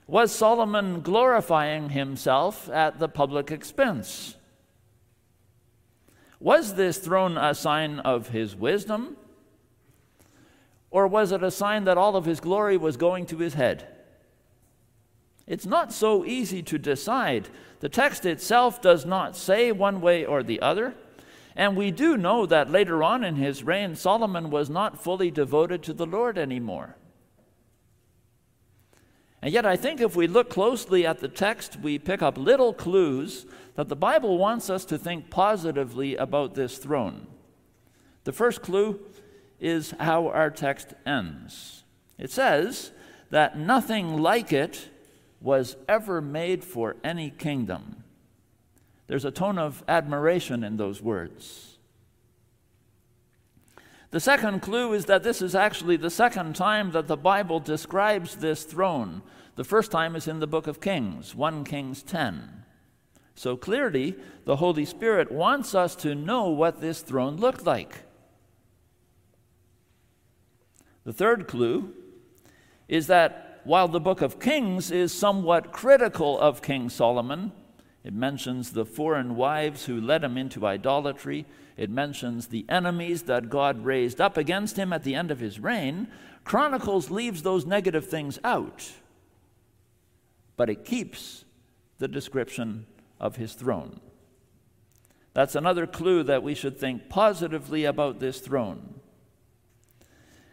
Was 0.07 0.33
Solomon 0.33 1.02
glorifying 1.02 1.90
himself 1.90 2.69
at 2.71 2.99
the 2.99 3.09
public 3.09 3.52
expense? 3.52 4.37
Was 6.40 6.75
this 6.75 6.99
throne 6.99 7.37
a 7.37 7.54
sign 7.54 8.00
of 8.00 8.30
his 8.30 8.57
wisdom? 8.57 9.16
Or 10.90 11.07
was 11.07 11.30
it 11.30 11.45
a 11.45 11.50
sign 11.50 11.85
that 11.85 11.99
all 11.99 12.16
of 12.16 12.25
his 12.25 12.40
glory 12.40 12.76
was 12.76 12.97
going 12.97 13.26
to 13.26 13.38
his 13.38 13.54
head? 13.54 13.87
It's 15.50 15.66
not 15.66 15.92
so 15.92 16.25
easy 16.25 16.62
to 16.62 16.78
decide. 16.78 17.49
The 17.80 17.88
text 17.88 18.25
itself 18.25 18.80
does 18.80 19.04
not 19.04 19.37
say 19.37 19.73
one 19.73 20.00
way 20.00 20.25
or 20.25 20.45
the 20.45 20.61
other. 20.61 20.95
And 21.57 21.76
we 21.76 21.90
do 21.90 22.16
know 22.16 22.47
that 22.47 22.71
later 22.71 23.02
on 23.02 23.25
in 23.25 23.35
his 23.35 23.64
reign, 23.64 23.97
Solomon 23.97 24.50
was 24.50 24.71
not 24.71 25.02
fully 25.02 25.28
devoted 25.28 25.83
to 25.83 25.92
the 25.92 26.07
Lord 26.07 26.38
anymore. 26.38 26.97
And 29.42 29.52
yet, 29.52 29.66
I 29.66 29.75
think 29.75 30.00
if 30.00 30.14
we 30.14 30.28
look 30.28 30.50
closely 30.50 31.04
at 31.04 31.19
the 31.19 31.26
text, 31.26 31.80
we 31.80 31.99
pick 31.99 32.23
up 32.23 32.38
little 32.38 32.73
clues 32.73 33.45
that 33.75 33.88
the 33.88 33.97
Bible 33.97 34.38
wants 34.38 34.71
us 34.71 34.85
to 34.85 34.97
think 34.99 35.30
positively 35.30 36.14
about 36.14 36.54
this 36.54 36.78
throne. 36.78 37.26
The 38.23 38.33
first 38.33 38.62
clue 38.62 39.00
is 39.59 39.95
how 39.99 40.28
our 40.28 40.50
text 40.50 40.95
ends. 41.04 41.83
It 42.19 42.30
says 42.30 42.92
that 43.30 43.59
nothing 43.59 44.16
like 44.23 44.52
it 44.52 44.90
was 45.40 45.76
ever 45.88 46.20
made 46.20 46.62
for 46.62 46.97
any 47.02 47.30
kingdom. 47.30 48.04
There's 49.06 49.25
a 49.25 49.30
tone 49.30 49.59
of 49.59 49.82
admiration 49.88 50.62
in 50.62 50.76
those 50.76 51.02
words. 51.02 51.78
The 54.11 54.20
second 54.20 54.61
clue 54.61 54.92
is 54.92 55.06
that 55.06 55.23
this 55.23 55.40
is 55.40 55.54
actually 55.54 55.97
the 55.97 56.11
second 56.11 56.56
time 56.56 56.90
that 56.92 57.06
the 57.06 57.16
Bible 57.16 57.61
describes 57.61 58.37
this 58.37 58.64
throne. 58.64 59.23
The 59.56 59.64
first 59.64 59.90
time 59.90 60.16
is 60.16 60.26
in 60.26 60.40
the 60.40 60.47
book 60.47 60.66
of 60.66 60.80
Kings, 60.80 61.35
1 61.35 61.64
Kings 61.64 62.02
10. 62.02 62.64
So 63.35 63.56
clearly, 63.56 64.16
the 64.44 64.56
Holy 64.56 64.85
Spirit 64.85 65.30
wants 65.30 65.75
us 65.75 65.94
to 65.97 66.14
know 66.14 66.49
what 66.49 66.80
this 66.80 67.02
throne 67.02 67.37
looked 67.37 67.64
like. 67.64 68.02
The 71.04 71.12
third 71.12 71.49
clue 71.49 71.94
is 72.88 73.06
that 73.06 73.50
while 73.64 73.88
the 73.88 74.00
book 74.00 74.21
of 74.21 74.40
Kings 74.40 74.90
is 74.90 75.12
somewhat 75.12 75.73
critical 75.73 76.38
of 76.38 76.62
King 76.62 76.88
Solomon, 76.88 77.52
it 78.02 78.14
mentions 78.14 78.73
the 78.73 78.87
foreign 78.87 79.37
wives 79.37 79.85
who 79.85 80.00
led 80.00 80.25
him 80.25 80.38
into 80.38 80.67
idolatry. 80.67 81.47
It 81.76 81.90
mentions 81.90 82.47
the 82.47 82.64
enemies 82.69 83.23
that 83.25 83.50
God 83.50 83.85
raised 83.85 84.21
up 84.21 84.37
against 84.37 84.76
him 84.76 84.93
at 84.93 85.05
the 85.05 85.14
end 85.14 85.31
of 85.31 85.40
his 85.40 85.61
reign. 85.61 86.09
Chronicles 86.45 87.11
leaves 87.11 87.43
those 87.43 87.67
negative 87.67 88.09
things 88.09 88.38
out, 88.43 88.90
but 90.57 90.71
it 90.71 90.85
keeps 90.85 91.45
the 91.99 92.09
description 92.09 92.87
of 93.19 93.37
his 93.37 93.52
throne. 93.52 94.00
That's 95.35 95.55
another 95.55 95.87
clue 95.87 96.23
that 96.25 96.43
we 96.43 96.55
should 96.55 96.79
think 96.79 97.09
positively 97.09 97.85
about 97.85 98.19
this 98.19 98.40
throne. 98.40 99.00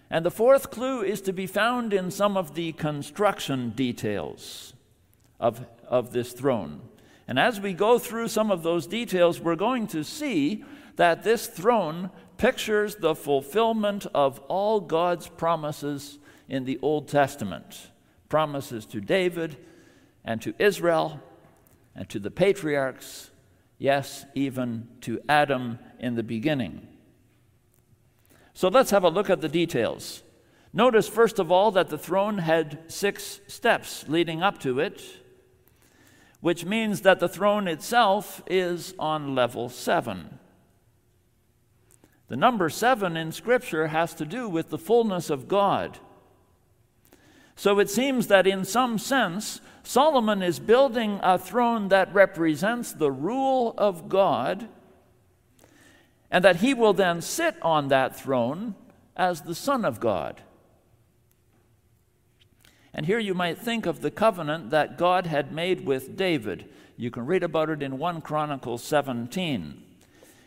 And 0.10 0.26
the 0.26 0.32
fourth 0.32 0.72
clue 0.72 1.02
is 1.02 1.22
to 1.22 1.34
be 1.34 1.48
found 1.48 1.94
in 1.94 2.12
some 2.12 2.38
of 2.38 2.56
the 2.56 2.72
construction 2.74 3.72
details 3.72 4.74
of, 5.40 5.66
of 5.88 6.14
this 6.14 6.32
throne. 6.32 6.82
And 7.28 7.38
as 7.38 7.60
we 7.60 7.74
go 7.74 8.00
through 8.00 8.30
some 8.30 8.52
of 8.52 8.64
those 8.64 8.88
details, 8.88 9.42
we're 9.42 9.56
going 9.56 9.88
to 9.88 10.04
see 10.04 10.64
that 10.96 11.24
this 11.24 11.48
throne 11.48 12.10
pictures 12.38 12.96
the 12.96 13.16
fulfillment 13.16 14.08
of 14.14 14.40
all 14.48 14.80
God's 14.80 15.28
promises 15.28 16.20
in 16.48 16.64
the 16.64 16.80
Old 16.82 17.08
Testament 17.08 17.92
promises 18.30 18.86
to 18.88 19.02
David 19.02 19.58
and 20.24 20.42
to 20.42 20.54
Israel 20.60 21.22
and 21.96 22.08
to 22.10 22.20
the 22.20 22.32
patriarchs, 22.32 23.32
yes, 23.78 24.26
even 24.36 24.88
to 25.02 25.20
Adam 25.28 25.80
in 26.00 26.16
the 26.16 26.24
beginning. 26.24 26.88
So 28.58 28.70
let's 28.70 28.90
have 28.90 29.04
a 29.04 29.10
look 29.10 29.30
at 29.30 29.42
the 29.42 29.50
details. 29.50 30.24
Notice, 30.74 31.08
first 31.08 31.38
of 31.38 31.52
all, 31.52 31.70
that 31.74 31.90
the 31.90 31.98
throne 32.00 32.40
had 32.40 32.80
six 32.88 33.40
steps 33.46 34.06
leading 34.08 34.42
up 34.42 34.58
to 34.62 34.80
it, 34.80 35.04
which 36.42 36.66
means 36.66 37.02
that 37.02 37.20
the 37.20 37.30
throne 37.30 37.68
itself 37.68 38.42
is 38.48 38.96
on 38.98 39.36
level 39.36 39.70
seven. 39.70 40.40
The 42.30 42.36
number 42.36 42.68
seven 42.70 43.16
in 43.16 43.32
Scripture 43.32 43.90
has 43.90 44.16
to 44.16 44.26
do 44.26 44.50
with 44.50 44.72
the 44.72 44.80
fullness 44.80 45.30
of 45.30 45.48
God. 45.48 46.00
So 47.56 47.78
it 47.78 47.92
seems 47.92 48.26
that 48.26 48.48
in 48.48 48.66
some 48.66 48.98
sense, 48.98 49.62
Solomon 49.84 50.42
is 50.42 50.58
building 50.58 51.20
a 51.22 51.38
throne 51.38 51.90
that 51.90 52.12
represents 52.12 52.92
the 52.92 53.12
rule 53.12 53.76
of 53.78 54.10
God 54.10 54.68
and 56.30 56.44
that 56.44 56.58
he 56.58 56.74
will 56.74 56.94
then 56.94 57.22
sit 57.22 57.56
on 57.62 57.88
that 57.88 58.16
throne 58.16 58.76
as 59.16 59.42
the 59.42 59.56
Son 59.56 59.86
of 59.86 60.00
God. 60.00 60.42
And 62.94 63.06
here 63.06 63.20
you 63.20 63.34
might 63.34 63.58
think 63.58 63.86
of 63.86 64.02
the 64.02 64.12
covenant 64.12 64.72
that 64.72 64.98
God 64.98 65.28
had 65.28 65.52
made 65.52 65.86
with 65.86 66.18
David. 66.18 66.68
You 66.98 67.12
can 67.12 67.26
read 67.26 67.44
about 67.44 67.70
it 67.70 67.84
in 67.84 68.00
1 68.00 68.22
Chronicles 68.22 68.84
17. 68.84 69.84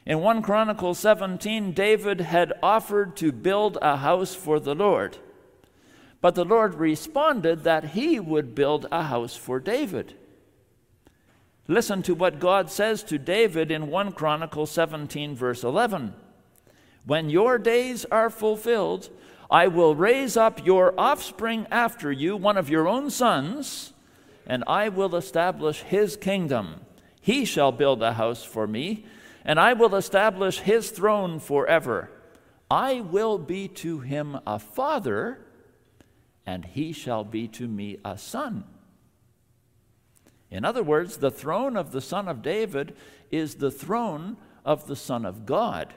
In 0.07 0.21
1 0.21 0.43
Chronicles 0.43 0.99
17, 0.99 1.73
David 1.73 2.21
had 2.23 2.53
offered 2.63 3.17
to 3.17 3.31
build 3.31 3.79
a 3.81 3.99
house 3.99 4.35
for 4.35 4.59
the 4.59 4.75
Lord. 4.75 5.19
But 6.21 6.35
the 6.35 6.45
Lord 6.45 6.75
responded 6.75 7.63
that 7.63 7.91
he 7.91 8.19
would 8.19 8.55
build 8.55 8.87
a 8.91 9.05
house 9.05 9.37
for 9.37 9.61
David. 9.61 10.15
Listen 11.71 12.03
to 12.03 12.17
what 12.17 12.41
God 12.41 12.69
says 12.69 13.05
to 13.05 13.17
David 13.17 13.71
in 13.71 13.87
1 13.87 14.11
Chronicles 14.15 14.73
17, 14.73 15.37
verse 15.37 15.63
11. 15.63 16.15
When 17.07 17.31
your 17.31 17.59
days 17.59 18.05
are 18.07 18.29
fulfilled, 18.29 19.09
I 19.49 19.69
will 19.69 19.95
raise 19.95 20.37
up 20.37 20.67
your 20.67 20.93
offspring 20.99 21.69
after 21.71 22.11
you, 22.11 22.37
one 22.37 22.57
of 22.57 22.69
your 22.69 22.89
own 22.89 23.09
sons, 23.09 23.93
and 24.49 24.65
I 24.67 24.89
will 24.89 25.15
establish 25.15 25.83
his 25.83 26.17
kingdom. 26.17 26.81
He 27.21 27.45
shall 27.45 27.71
build 27.71 28.03
a 28.03 28.15
house 28.15 28.43
for 28.43 28.67
me, 28.67 29.07
and 29.45 29.61
I 29.61 29.75
will 29.75 29.95
establish 29.95 30.59
his 30.59 30.91
throne 30.91 31.39
forever. 31.39 32.11
I 32.69 33.01
will 33.01 33.39
be 33.39 33.69
to 33.69 34.01
him 34.01 34.41
a 34.45 34.59
father, 34.59 35.47
and 36.45 36.65
he 36.65 36.91
shall 36.91 37.23
be 37.23 37.47
to 37.47 37.69
me 37.69 37.99
a 38.05 38.19
son. 38.19 38.65
In 40.51 40.65
other 40.65 40.83
words, 40.83 41.19
the 41.19 41.31
throne 41.31 41.77
of 41.77 41.93
the 41.93 42.01
Son 42.01 42.27
of 42.29 42.43
David 42.43 42.97
is 43.31 43.57
the 43.57 43.71
throne 43.71 44.37
of 44.65 44.87
the 44.87 44.97
Son 44.97 45.25
of 45.25 45.47
God. 45.47 45.95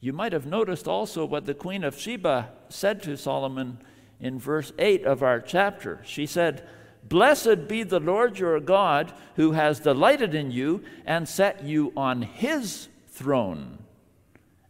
You 0.00 0.12
might 0.12 0.32
have 0.32 0.46
noticed 0.46 0.88
also 0.88 1.24
what 1.24 1.46
the 1.46 1.54
Queen 1.54 1.84
of 1.84 1.98
Sheba 1.98 2.50
said 2.68 3.02
to 3.02 3.16
Solomon 3.16 3.78
in 4.18 4.38
verse 4.38 4.72
8 4.78 5.04
of 5.04 5.22
our 5.22 5.40
chapter. 5.40 6.00
She 6.04 6.26
said, 6.26 6.66
Blessed 7.02 7.68
be 7.68 7.82
the 7.82 8.00
Lord 8.00 8.38
your 8.38 8.60
God, 8.60 9.12
who 9.36 9.52
has 9.52 9.80
delighted 9.80 10.34
in 10.34 10.50
you 10.50 10.82
and 11.06 11.28
set 11.28 11.64
you 11.64 11.92
on 11.96 12.22
his 12.22 12.88
throne 13.08 13.78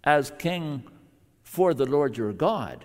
as 0.03 0.33
king 0.39 0.85
for 1.43 1.75
the 1.75 1.87
Lord 1.87 2.17
your 2.17 2.33
God. 2.33 2.85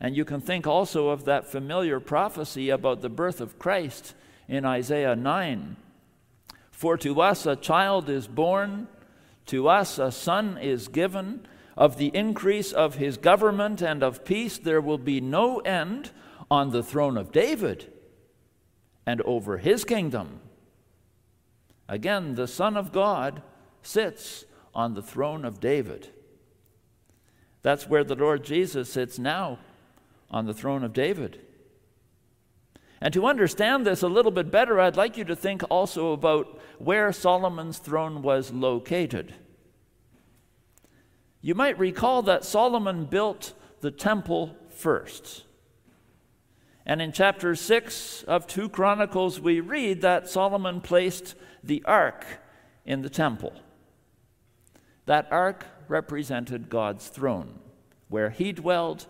And 0.00 0.16
you 0.16 0.24
can 0.24 0.40
think 0.40 0.66
also 0.66 1.08
of 1.08 1.24
that 1.26 1.46
familiar 1.46 2.00
prophecy 2.00 2.70
about 2.70 3.02
the 3.02 3.10
birth 3.10 3.40
of 3.40 3.58
Christ 3.58 4.14
in 4.48 4.64
Isaiah 4.64 5.14
9. 5.14 5.76
For 6.70 6.96
to 6.96 7.20
us 7.20 7.44
a 7.44 7.56
child 7.56 8.08
is 8.08 8.26
born, 8.26 8.88
to 9.46 9.68
us 9.68 9.98
a 9.98 10.10
son 10.10 10.56
is 10.56 10.88
given. 10.88 11.46
Of 11.76 11.98
the 11.98 12.10
increase 12.14 12.72
of 12.72 12.96
his 12.96 13.16
government 13.16 13.82
and 13.82 14.02
of 14.02 14.24
peace 14.24 14.58
there 14.58 14.80
will 14.80 14.98
be 14.98 15.20
no 15.20 15.58
end 15.60 16.10
on 16.50 16.70
the 16.70 16.82
throne 16.82 17.16
of 17.16 17.32
David 17.32 17.92
and 19.06 19.20
over 19.22 19.58
his 19.58 19.84
kingdom. 19.84 20.40
Again, 21.88 22.34
the 22.34 22.46
Son 22.46 22.76
of 22.76 22.92
God 22.92 23.42
sits 23.82 24.44
on 24.74 24.94
the 24.94 25.02
throne 25.02 25.44
of 25.44 25.58
David. 25.58 26.08
That's 27.62 27.88
where 27.88 28.04
the 28.04 28.14
Lord 28.14 28.44
Jesus 28.44 28.92
sits 28.92 29.18
now 29.18 29.58
on 30.30 30.46
the 30.46 30.54
throne 30.54 30.84
of 30.84 30.92
David. 30.92 31.40
And 33.00 33.14
to 33.14 33.26
understand 33.26 33.86
this 33.86 34.02
a 34.02 34.08
little 34.08 34.30
bit 34.30 34.50
better, 34.50 34.78
I'd 34.78 34.96
like 34.96 35.16
you 35.16 35.24
to 35.24 35.36
think 35.36 35.62
also 35.70 36.12
about 36.12 36.60
where 36.78 37.12
Solomon's 37.12 37.78
throne 37.78 38.20
was 38.22 38.52
located. 38.52 39.34
You 41.40 41.54
might 41.54 41.78
recall 41.78 42.22
that 42.22 42.44
Solomon 42.44 43.06
built 43.06 43.54
the 43.80 43.90
temple 43.90 44.54
first. 44.68 45.44
And 46.84 47.00
in 47.00 47.12
chapter 47.12 47.54
6 47.54 48.24
of 48.24 48.46
2 48.46 48.68
Chronicles, 48.68 49.40
we 49.40 49.60
read 49.60 50.02
that 50.02 50.28
Solomon 50.28 50.80
placed 50.80 51.34
the 51.62 51.82
ark 51.84 52.26
in 52.84 53.00
the 53.00 53.10
temple. 53.10 53.54
That 55.06 55.28
ark 55.30 55.64
represented 55.88 56.68
God's 56.68 57.08
throne, 57.08 57.60
where 58.08 58.30
he 58.30 58.52
dwelled 58.52 59.06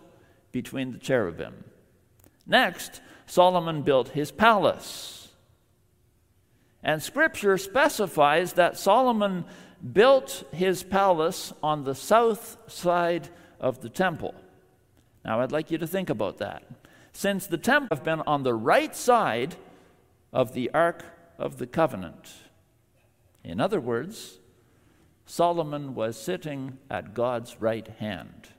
between 0.51 0.91
the 0.91 0.97
cherubim. 0.97 1.63
Next, 2.45 3.01
Solomon 3.25 3.81
built 3.81 4.09
his 4.09 4.31
palace. 4.31 5.29
And 6.83 7.01
scripture 7.01 7.57
specifies 7.57 8.53
that 8.53 8.77
Solomon 8.77 9.45
built 9.93 10.43
his 10.51 10.83
palace 10.83 11.53
on 11.61 11.83
the 11.83 11.95
south 11.95 12.57
side 12.67 13.29
of 13.59 13.81
the 13.81 13.89
temple. 13.89 14.35
Now, 15.23 15.41
I'd 15.41 15.51
like 15.51 15.71
you 15.71 15.77
to 15.77 15.87
think 15.87 16.09
about 16.09 16.39
that. 16.39 16.63
Since 17.13 17.47
the 17.47 17.57
temple 17.57 17.95
have 17.95 18.03
been 18.03 18.21
on 18.21 18.43
the 18.43 18.53
right 18.53 18.95
side 18.95 19.55
of 20.33 20.53
the 20.53 20.71
Ark 20.73 21.05
of 21.37 21.57
the 21.57 21.67
Covenant. 21.67 22.31
In 23.43 23.59
other 23.59 23.79
words, 23.79 24.39
Solomon 25.25 25.93
was 25.95 26.17
sitting 26.17 26.77
at 26.89 27.13
God's 27.13 27.61
right 27.61 27.87
hand. 27.87 28.49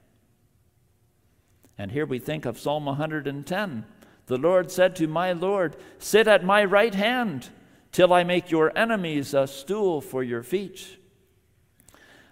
And 1.78 1.90
here 1.90 2.06
we 2.06 2.18
think 2.18 2.44
of 2.44 2.58
Psalm 2.58 2.84
110. 2.84 3.84
The 4.26 4.36
Lord 4.38 4.70
said 4.70 4.94
to 4.96 5.06
my 5.06 5.32
Lord, 5.32 5.76
Sit 5.98 6.28
at 6.28 6.44
my 6.44 6.64
right 6.64 6.94
hand 6.94 7.48
till 7.90 8.12
I 8.12 8.24
make 8.24 8.50
your 8.50 8.76
enemies 8.76 9.34
a 9.34 9.46
stool 9.46 10.00
for 10.00 10.22
your 10.22 10.42
feet. 10.42 10.98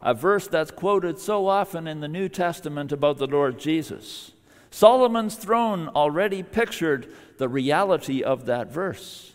A 0.02 0.14
verse 0.14 0.46
that's 0.46 0.70
quoted 0.70 1.18
so 1.18 1.46
often 1.46 1.86
in 1.86 2.00
the 2.00 2.08
New 2.08 2.28
Testament 2.28 2.90
about 2.90 3.18
the 3.18 3.26
Lord 3.26 3.58
Jesus. 3.58 4.32
Solomon's 4.70 5.34
throne 5.34 5.88
already 5.88 6.42
pictured 6.42 7.12
the 7.38 7.48
reality 7.48 8.22
of 8.22 8.46
that 8.46 8.72
verse. 8.72 9.32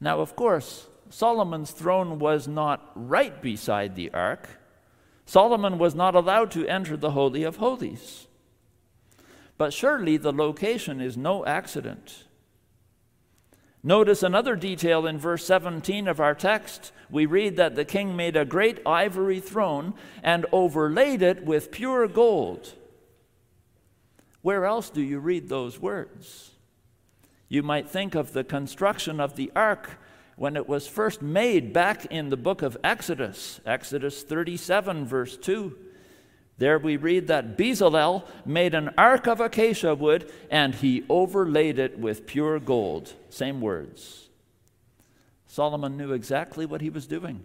Now, 0.00 0.20
of 0.20 0.36
course, 0.36 0.86
Solomon's 1.10 1.70
throne 1.70 2.18
was 2.18 2.46
not 2.46 2.90
right 2.94 3.40
beside 3.40 3.96
the 3.96 4.10
ark. 4.12 4.48
Solomon 5.28 5.76
was 5.76 5.94
not 5.94 6.14
allowed 6.14 6.50
to 6.52 6.66
enter 6.66 6.96
the 6.96 7.10
Holy 7.10 7.42
of 7.42 7.56
Holies. 7.56 8.26
But 9.58 9.74
surely 9.74 10.16
the 10.16 10.32
location 10.32 11.02
is 11.02 11.18
no 11.18 11.44
accident. 11.44 12.24
Notice 13.82 14.22
another 14.22 14.56
detail 14.56 15.06
in 15.06 15.18
verse 15.18 15.44
17 15.44 16.08
of 16.08 16.18
our 16.18 16.34
text. 16.34 16.92
We 17.10 17.26
read 17.26 17.56
that 17.56 17.74
the 17.74 17.84
king 17.84 18.16
made 18.16 18.38
a 18.38 18.46
great 18.46 18.80
ivory 18.86 19.38
throne 19.38 19.92
and 20.22 20.46
overlaid 20.50 21.20
it 21.20 21.44
with 21.44 21.72
pure 21.72 22.08
gold. 22.08 22.72
Where 24.40 24.64
else 24.64 24.88
do 24.88 25.02
you 25.02 25.18
read 25.18 25.50
those 25.50 25.78
words? 25.78 26.52
You 27.50 27.62
might 27.62 27.90
think 27.90 28.14
of 28.14 28.32
the 28.32 28.44
construction 28.44 29.20
of 29.20 29.36
the 29.36 29.52
ark 29.54 29.98
when 30.38 30.56
it 30.56 30.68
was 30.68 30.86
first 30.86 31.20
made 31.20 31.72
back 31.72 32.06
in 32.06 32.30
the 32.30 32.36
book 32.36 32.62
of 32.62 32.76
Exodus, 32.84 33.60
Exodus 33.66 34.22
37, 34.22 35.04
verse 35.04 35.36
2. 35.36 35.76
There 36.58 36.78
we 36.78 36.96
read 36.96 37.26
that 37.26 37.58
Bezalel 37.58 38.24
made 38.46 38.72
an 38.74 38.94
ark 38.96 39.26
of 39.26 39.40
acacia 39.40 39.96
wood 39.96 40.30
and 40.48 40.76
he 40.76 41.04
overlaid 41.08 41.80
it 41.80 41.98
with 41.98 42.26
pure 42.26 42.60
gold. 42.60 43.12
Same 43.30 43.60
words. 43.60 44.28
Solomon 45.48 45.96
knew 45.96 46.12
exactly 46.12 46.66
what 46.66 46.82
he 46.82 46.90
was 46.90 47.08
doing. 47.08 47.42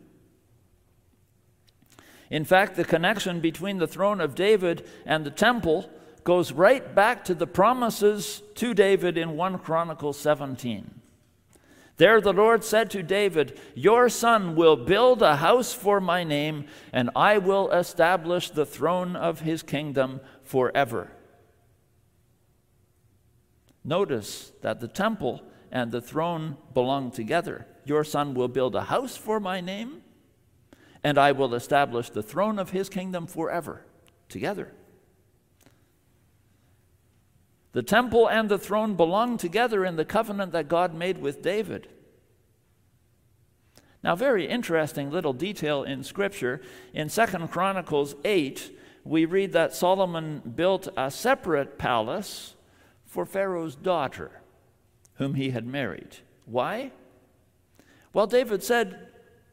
In 2.30 2.46
fact, 2.46 2.76
the 2.76 2.86
connection 2.86 3.40
between 3.40 3.80
the 3.80 3.88
throne 3.88 4.22
of 4.22 4.36
David 4.36 4.88
and 5.06 5.26
the 5.26 5.32
temple 5.32 5.90
goes 6.24 6.52
right 6.52 6.94
back 6.94 7.26
to 7.26 7.34
the 7.34 7.48
promises 7.48 8.44
to 8.56 8.76
David 8.76 9.18
in 9.18 9.36
1 9.36 9.60
Chronicles 9.60 10.20
17. 10.20 11.03
There 12.04 12.20
the 12.20 12.34
Lord 12.34 12.66
said 12.66 12.92
to 12.92 13.02
David, 13.02 13.58
Your 13.76 14.10
son 14.10 14.58
will 14.58 14.76
build 14.76 15.22
a 15.22 15.38
house 15.38 15.72
for 15.72 16.02
my 16.02 16.26
name, 16.26 16.66
and 16.92 17.10
I 17.16 17.38
will 17.38 17.72
establish 17.72 18.50
the 18.50 18.66
throne 18.66 19.16
of 19.16 19.40
his 19.40 19.64
kingdom 19.64 20.20
forever. 20.44 21.14
Notice 23.86 24.52
that 24.62 24.82
the 24.82 24.90
temple 24.90 25.44
and 25.72 25.94
the 25.94 26.02
throne 26.02 26.58
belong 26.74 27.10
together. 27.10 27.68
Your 27.86 28.04
son 28.04 28.34
will 28.34 28.50
build 28.50 28.76
a 28.76 28.82
house 28.82 29.16
for 29.16 29.40
my 29.40 29.62
name, 29.62 30.02
and 31.06 31.18
I 31.18 31.32
will 31.32 31.56
establish 31.56 32.10
the 32.10 32.22
throne 32.22 32.60
of 32.60 32.72
his 32.72 32.90
kingdom 32.90 33.28
forever. 33.28 33.86
Together. 34.28 34.74
The 37.74 37.84
temple 37.84 38.30
and 38.30 38.50
the 38.50 38.60
throne 38.60 38.96
belong 38.96 39.38
together 39.38 39.84
in 39.84 39.96
the 39.96 40.06
covenant 40.06 40.52
that 40.52 40.68
God 40.68 40.94
made 40.94 41.18
with 41.18 41.42
David. 41.42 41.88
Now, 44.04 44.16
very 44.16 44.48
interesting 44.48 45.10
little 45.10 45.34
detail 45.34 45.84
in 45.84 46.04
Scripture. 46.04 46.62
In 46.94 47.10
Second 47.10 47.50
Chronicles 47.50 48.16
8, 48.24 48.78
we 49.04 49.26
read 49.26 49.54
that 49.54 49.74
Solomon 49.74 50.54
built 50.56 50.88
a 50.96 51.10
separate 51.10 51.80
palace 51.80 52.54
for 53.06 53.26
Pharaoh's 53.26 53.76
daughter, 53.76 54.42
whom 55.16 55.34
he 55.34 55.50
had 55.50 55.66
married. 55.66 56.18
Why? 56.46 56.92
Well, 58.12 58.28
David 58.28 58.62
said, 58.64 59.08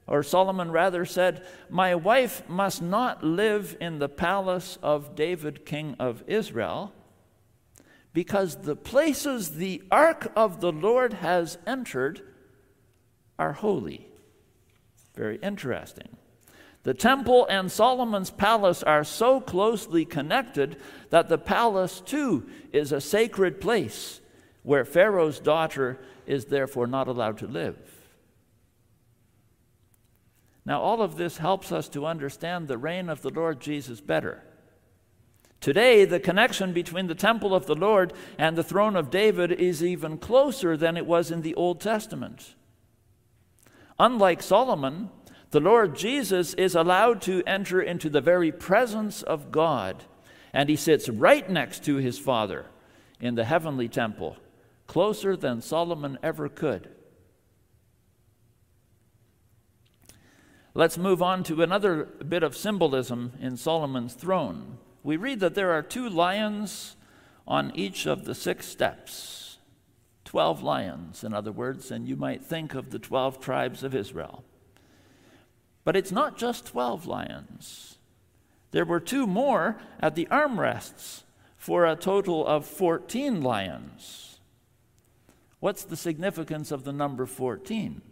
or 0.06 0.22
Solomon 0.22 0.70
rather 0.72 1.06
said, 1.06 1.46
My 1.70 1.94
wife 1.94 2.46
must 2.48 2.82
not 2.82 3.24
live 3.24 3.76
in 3.80 3.98
the 3.98 4.08
palace 4.08 4.78
of 4.82 5.14
David, 5.14 5.64
king 5.64 5.96
of 5.98 6.22
Israel 6.26 6.92
because 8.12 8.56
the 8.56 8.76
places 8.76 9.52
the 9.52 9.82
ark 9.90 10.32
of 10.34 10.60
the 10.60 10.72
Lord 10.72 11.14
has 11.14 11.58
entered 11.66 12.22
are 13.38 13.52
holy. 13.52 14.08
Very 15.14 15.38
interesting. 15.42 16.16
The 16.82 16.94
temple 16.94 17.46
and 17.48 17.70
Solomon's 17.70 18.30
palace 18.30 18.82
are 18.82 19.04
so 19.04 19.40
closely 19.40 20.04
connected 20.04 20.78
that 21.10 21.28
the 21.28 21.38
palace 21.38 22.00
too 22.00 22.48
is 22.72 22.90
a 22.90 23.00
sacred 23.00 23.60
place 23.60 24.20
where 24.62 24.84
Pharaoh's 24.84 25.40
daughter 25.40 25.98
is 26.26 26.46
therefore 26.46 26.86
not 26.86 27.08
allowed 27.08 27.38
to 27.38 27.46
live. 27.46 27.78
Now, 30.64 30.80
all 30.80 31.02
of 31.02 31.16
this 31.16 31.38
helps 31.38 31.72
us 31.72 31.88
to 31.90 32.06
understand 32.06 32.68
the 32.68 32.78
reign 32.78 33.08
of 33.08 33.22
the 33.22 33.30
Lord 33.30 33.60
Jesus 33.60 34.00
better. 34.00 34.42
Today, 35.60 36.06
the 36.06 36.20
connection 36.20 36.72
between 36.72 37.06
the 37.06 37.14
temple 37.14 37.54
of 37.54 37.66
the 37.66 37.74
Lord 37.74 38.14
and 38.38 38.56
the 38.56 38.64
throne 38.64 38.96
of 38.96 39.10
David 39.10 39.52
is 39.52 39.84
even 39.84 40.16
closer 40.16 40.74
than 40.74 40.96
it 40.96 41.04
was 41.04 41.30
in 41.30 41.42
the 41.42 41.54
Old 41.54 41.80
Testament. 41.80 42.54
Unlike 43.98 44.42
Solomon, 44.42 45.10
the 45.50 45.60
Lord 45.60 45.94
Jesus 45.96 46.54
is 46.54 46.74
allowed 46.74 47.20
to 47.22 47.42
enter 47.46 47.82
into 47.82 48.08
the 48.08 48.22
very 48.22 48.50
presence 48.50 49.22
of 49.22 49.52
God, 49.52 50.04
and 50.54 50.70
he 50.70 50.76
sits 50.76 51.10
right 51.10 51.48
next 51.50 51.84
to 51.84 51.96
his 51.96 52.18
Father 52.18 52.64
in 53.20 53.34
the 53.34 53.44
heavenly 53.44 53.88
temple, 53.88 54.38
closer 54.86 55.36
than 55.36 55.60
Solomon 55.60 56.18
ever 56.22 56.48
could. 56.48 56.88
Let's 60.72 60.96
move 60.96 61.20
on 61.20 61.42
to 61.44 61.62
another 61.62 62.04
bit 62.04 62.42
of 62.42 62.56
symbolism 62.56 63.32
in 63.40 63.58
Solomon's 63.58 64.14
throne 64.14 64.78
we 65.02 65.16
read 65.16 65.40
that 65.40 65.54
there 65.54 65.72
are 65.72 65.82
two 65.82 66.08
lions 66.08 66.96
on 67.46 67.72
each 67.74 68.06
of 68.06 68.24
the 68.24 68.34
six 68.34 68.66
steps. 68.66 69.58
Twelve 70.24 70.62
lions, 70.62 71.24
in 71.24 71.34
other 71.34 71.52
words, 71.52 71.90
and 71.90 72.06
you 72.06 72.16
might 72.16 72.44
think 72.44 72.74
of 72.74 72.90
the 72.90 72.98
twelve 72.98 73.40
tribes 73.40 73.82
of 73.82 73.94
Israel. 73.94 74.44
But 75.84 75.96
it's 75.96 76.12
not 76.12 76.36
just 76.36 76.66
12 76.66 77.06
lions. 77.06 77.98
There 78.70 78.84
were 78.84 79.00
two 79.00 79.26
more 79.26 79.80
at 79.98 80.14
the 80.14 80.26
armrests 80.30 81.22
for 81.56 81.84
a 81.84 81.96
total 81.96 82.46
of 82.46 82.66
14 82.66 83.42
lions. 83.42 84.38
What's 85.58 85.84
the 85.84 85.96
significance 85.96 86.70
of 86.70 86.84
the 86.84 86.92
number 86.92 87.26
14? 87.26 88.02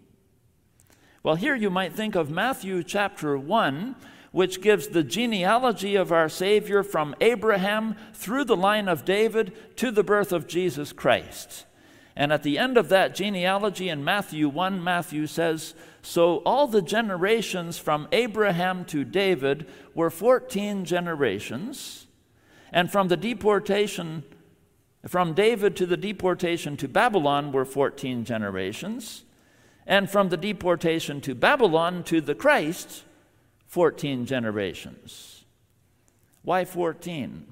Well, 1.23 1.37
here 1.37 1.55
you 1.55 1.71
might 1.71 1.95
think 1.95 2.15
of 2.15 2.31
Matthew 2.31 2.83
chapter 2.83 3.39
1, 3.39 3.97
which 4.39 4.61
gives 4.61 4.87
the 4.87 5.03
genealogy 5.03 5.97
of 5.97 6.13
our 6.13 6.29
Savior 6.29 6.85
from 6.85 7.13
Abraham 7.21 7.97
through 8.15 8.45
the 8.45 8.57
line 8.57 8.87
of 8.87 9.05
David 9.05 9.53
to 9.75 9.91
the 9.91 10.05
birth 10.05 10.31
of 10.31 10.47
Jesus 10.47 10.93
Christ. 10.93 11.67
And 12.15 12.33
at 12.33 12.45
the 12.45 12.57
end 12.57 12.79
of 12.79 12.89
that 12.89 13.17
genealogy 13.17 13.89
in 13.89 14.05
Matthew 14.05 14.49
1, 14.49 14.81
Matthew 14.85 15.27
says, 15.27 15.75
So 16.03 16.37
all 16.47 16.69
the 16.69 16.81
generations 16.81 17.79
from 17.79 18.07
Abraham 18.13 18.85
to 18.85 19.03
David 19.03 19.67
were 19.93 20.09
14 20.09 20.85
generations, 20.85 22.07
and 22.71 22.93
from 22.93 23.09
the 23.09 23.17
deportation, 23.17 24.23
from 25.09 25.35
David 25.35 25.75
to 25.75 25.85
the 25.85 25.97
deportation 25.97 26.77
to 26.77 26.87
Babylon 26.87 27.51
were 27.51 27.65
14 27.65 28.25
generations, 28.25 29.25
and 29.85 30.09
from 30.09 30.29
the 30.29 30.37
deportation 30.37 31.21
to 31.23 31.35
Babylon 31.35 32.05
to 32.05 32.21
the 32.21 32.37
Christ 32.37 33.03
14 33.69 34.27
generations. 34.27 35.45
Why 36.43 36.65
14? 36.65 37.47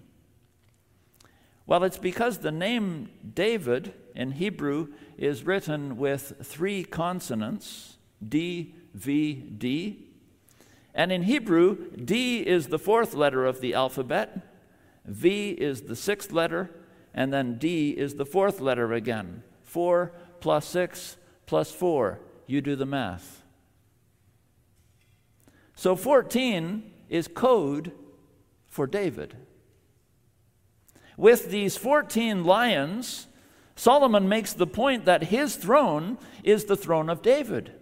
Well, 1.67 1.85
it's 1.85 1.99
because 1.99 2.39
the 2.39 2.53
name 2.53 3.11
David 3.35 3.93
in 4.15 4.33
Hebrew 4.33 4.89
is 5.19 5.45
written 5.45 5.97
with 5.97 6.35
three 6.43 6.85
consonants 6.85 7.97
D, 8.27 8.75
V, 8.95 9.35
D. 9.35 10.07
And 10.95 11.13
in 11.13 11.25
Hebrew, 11.25 11.91
D 11.93 12.41
is 12.41 12.69
the 12.69 12.79
fourth 12.79 13.15
letter 13.15 13.45
of 13.45 13.61
the 13.61 13.75
alphabet, 13.75 14.41
V 15.05 15.51
is 15.51 15.83
the 15.83 15.97
sixth 15.97 16.33
letter, 16.33 16.71
and 17.13 17.33
then 17.33 17.59
D 17.59 17.91
is 17.91 18.15
the 18.15 18.27
fourth 18.27 18.61
letter 18.61 18.93
again. 18.93 19.43
4 19.65 20.13
plus 20.41 20.67
6 20.69 21.17
plus 21.45 21.71
4. 21.73 22.19
You 22.47 22.61
do 22.61 22.77
the 22.77 22.87
math. 22.87 23.43
So 25.77 25.95
14 25.95 26.91
is 27.09 27.29
code 27.29 27.93
for 28.67 28.87
David. 28.87 29.37
With 31.17 31.51
these 31.51 31.77
14 31.77 32.45
lions, 32.45 33.27
Solomon 33.77 34.29
makes 34.29 34.55
the 34.55 34.67
point 34.67 35.05
that 35.05 35.25
his 35.25 35.55
throne 35.57 36.19
is 36.43 36.65
the 36.65 36.77
throne 36.77 37.09
of 37.09 37.23
David. 37.23 37.73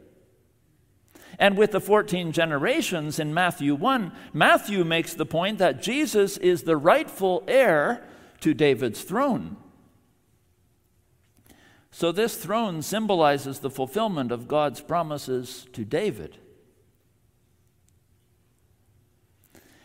And 1.39 1.57
with 1.57 1.71
the 1.71 1.81
14 1.81 2.33
generations 2.33 3.19
in 3.19 3.33
Matthew 3.33 3.75
1, 3.75 4.13
Matthew 4.33 4.85
makes 4.85 5.15
the 5.15 5.27
point 5.27 5.59
that 5.59 5.83
Jesus 5.83 6.37
is 6.37 6.63
the 6.63 6.77
rightful 6.77 7.45
heir 7.47 8.05
to 8.41 8.55
David's 8.55 9.03
throne. 9.03 9.57
So, 11.91 12.11
this 12.11 12.37
throne 12.37 12.83
symbolizes 12.83 13.61
the 13.61 13.71
fulfillment 13.71 14.33
of 14.33 14.49
God's 14.49 14.81
promises 14.81 15.67
to 15.73 15.85
David. 15.85 16.39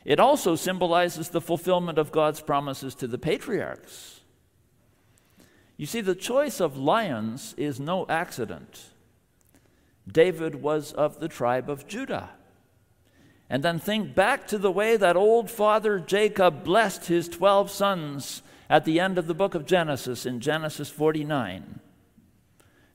It 0.09 0.19
also 0.19 0.55
symbolizes 0.55 1.29
the 1.29 1.39
fulfillment 1.39 1.99
of 1.99 2.11
God's 2.11 2.41
promises 2.41 2.95
to 2.95 3.05
the 3.05 3.19
patriarchs. 3.19 4.21
You 5.77 5.85
see, 5.85 6.01
the 6.01 6.15
choice 6.15 6.59
of 6.59 6.79
lions 6.79 7.53
is 7.57 7.79
no 7.79 8.07
accident. 8.09 8.89
David 10.11 10.63
was 10.63 10.93
of 10.93 11.19
the 11.19 11.27
tribe 11.27 11.69
of 11.69 11.87
Judah. 11.87 12.31
And 13.51 13.61
then 13.61 13.77
think 13.77 14.15
back 14.15 14.47
to 14.47 14.57
the 14.57 14.71
way 14.71 14.97
that 14.97 15.15
old 15.15 15.51
father 15.51 15.99
Jacob 15.99 16.63
blessed 16.63 17.05
his 17.05 17.29
12 17.29 17.69
sons 17.69 18.41
at 18.67 18.85
the 18.85 18.99
end 18.99 19.19
of 19.19 19.27
the 19.27 19.35
book 19.35 19.53
of 19.53 19.67
Genesis 19.67 20.25
in 20.25 20.39
Genesis 20.39 20.89
49. 20.89 21.81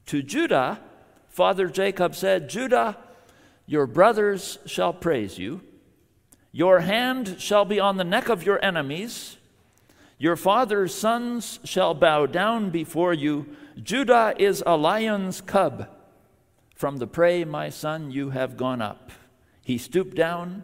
To 0.07 0.20
Judah, 0.20 0.81
Father 1.29 1.68
Jacob 1.68 2.16
said, 2.16 2.50
Judah, 2.50 2.96
your 3.66 3.87
brothers 3.87 4.59
shall 4.66 4.92
praise 4.92 5.38
you. 5.38 5.61
Your 6.56 6.78
hand 6.78 7.34
shall 7.40 7.64
be 7.64 7.80
on 7.80 7.96
the 7.96 8.04
neck 8.04 8.28
of 8.28 8.46
your 8.46 8.64
enemies. 8.64 9.38
Your 10.18 10.36
father's 10.36 10.94
sons 10.94 11.58
shall 11.64 11.94
bow 11.94 12.26
down 12.26 12.70
before 12.70 13.12
you. 13.12 13.56
Judah 13.82 14.36
is 14.38 14.62
a 14.64 14.76
lion's 14.76 15.40
cub. 15.40 15.88
From 16.76 16.98
the 16.98 17.08
prey, 17.08 17.42
my 17.42 17.70
son, 17.70 18.12
you 18.12 18.30
have 18.30 18.56
gone 18.56 18.80
up. 18.80 19.10
He 19.64 19.78
stooped 19.78 20.14
down. 20.14 20.62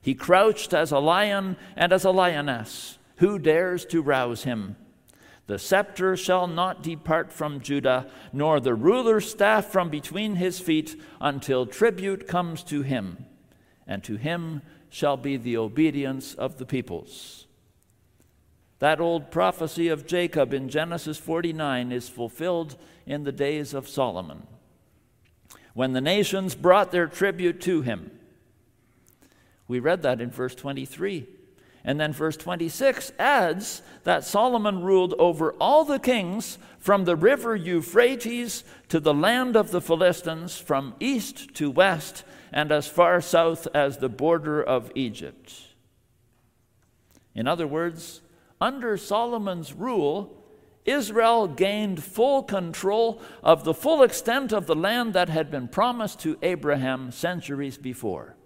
He 0.00 0.14
crouched 0.14 0.72
as 0.72 0.92
a 0.92 1.00
lion 1.00 1.56
and 1.74 1.92
as 1.92 2.04
a 2.04 2.12
lioness. 2.12 2.98
Who 3.16 3.40
dares 3.40 3.84
to 3.86 4.00
rouse 4.00 4.44
him? 4.44 4.76
The 5.48 5.58
scepter 5.58 6.16
shall 6.16 6.46
not 6.46 6.84
depart 6.84 7.32
from 7.32 7.62
Judah, 7.62 8.06
nor 8.32 8.60
the 8.60 8.74
ruler's 8.74 9.28
staff 9.28 9.66
from 9.66 9.90
between 9.90 10.36
his 10.36 10.60
feet, 10.60 10.94
until 11.20 11.66
tribute 11.66 12.28
comes 12.28 12.62
to 12.62 12.82
him, 12.82 13.26
and 13.88 14.04
to 14.04 14.14
him 14.14 14.62
shall 14.92 15.16
be 15.16 15.38
the 15.38 15.56
obedience 15.56 16.34
of 16.34 16.58
the 16.58 16.66
peoples. 16.66 17.46
That 18.78 19.00
old 19.00 19.30
prophecy 19.30 19.88
of 19.88 20.06
Jacob 20.06 20.52
in 20.52 20.68
Genesis 20.68 21.16
49 21.16 21.90
is 21.90 22.10
fulfilled 22.10 22.76
in 23.06 23.24
the 23.24 23.32
days 23.32 23.72
of 23.72 23.88
Solomon, 23.88 24.46
when 25.72 25.94
the 25.94 26.02
nations 26.02 26.54
brought 26.54 26.92
their 26.92 27.06
tribute 27.06 27.58
to 27.62 27.80
him. 27.80 28.10
We 29.66 29.80
read 29.80 30.02
that 30.02 30.20
in 30.20 30.30
verse 30.30 30.54
23. 30.54 31.26
And 31.84 31.98
then 31.98 32.12
verse 32.12 32.36
26 32.36 33.12
adds 33.18 33.82
that 34.04 34.24
Solomon 34.24 34.82
ruled 34.82 35.14
over 35.18 35.52
all 35.54 35.84
the 35.84 35.98
kings 35.98 36.58
from 36.78 37.04
the 37.04 37.16
river 37.16 37.56
Euphrates 37.56 38.62
to 38.88 39.00
the 39.00 39.14
land 39.14 39.56
of 39.56 39.70
the 39.70 39.80
Philistines, 39.80 40.58
from 40.58 40.94
east 41.00 41.54
to 41.54 41.70
west, 41.70 42.24
and 42.52 42.70
as 42.70 42.86
far 42.86 43.20
south 43.20 43.66
as 43.74 43.98
the 43.98 44.08
border 44.08 44.62
of 44.62 44.92
Egypt. 44.94 45.54
In 47.34 47.48
other 47.48 47.66
words, 47.66 48.20
under 48.60 48.96
Solomon's 48.96 49.72
rule, 49.72 50.36
Israel 50.84 51.48
gained 51.48 52.02
full 52.02 52.42
control 52.42 53.20
of 53.42 53.64
the 53.64 53.74
full 53.74 54.02
extent 54.02 54.52
of 54.52 54.66
the 54.66 54.74
land 54.74 55.14
that 55.14 55.28
had 55.28 55.50
been 55.50 55.68
promised 55.68 56.20
to 56.20 56.38
Abraham 56.42 57.10
centuries 57.10 57.78
before. 57.78 58.36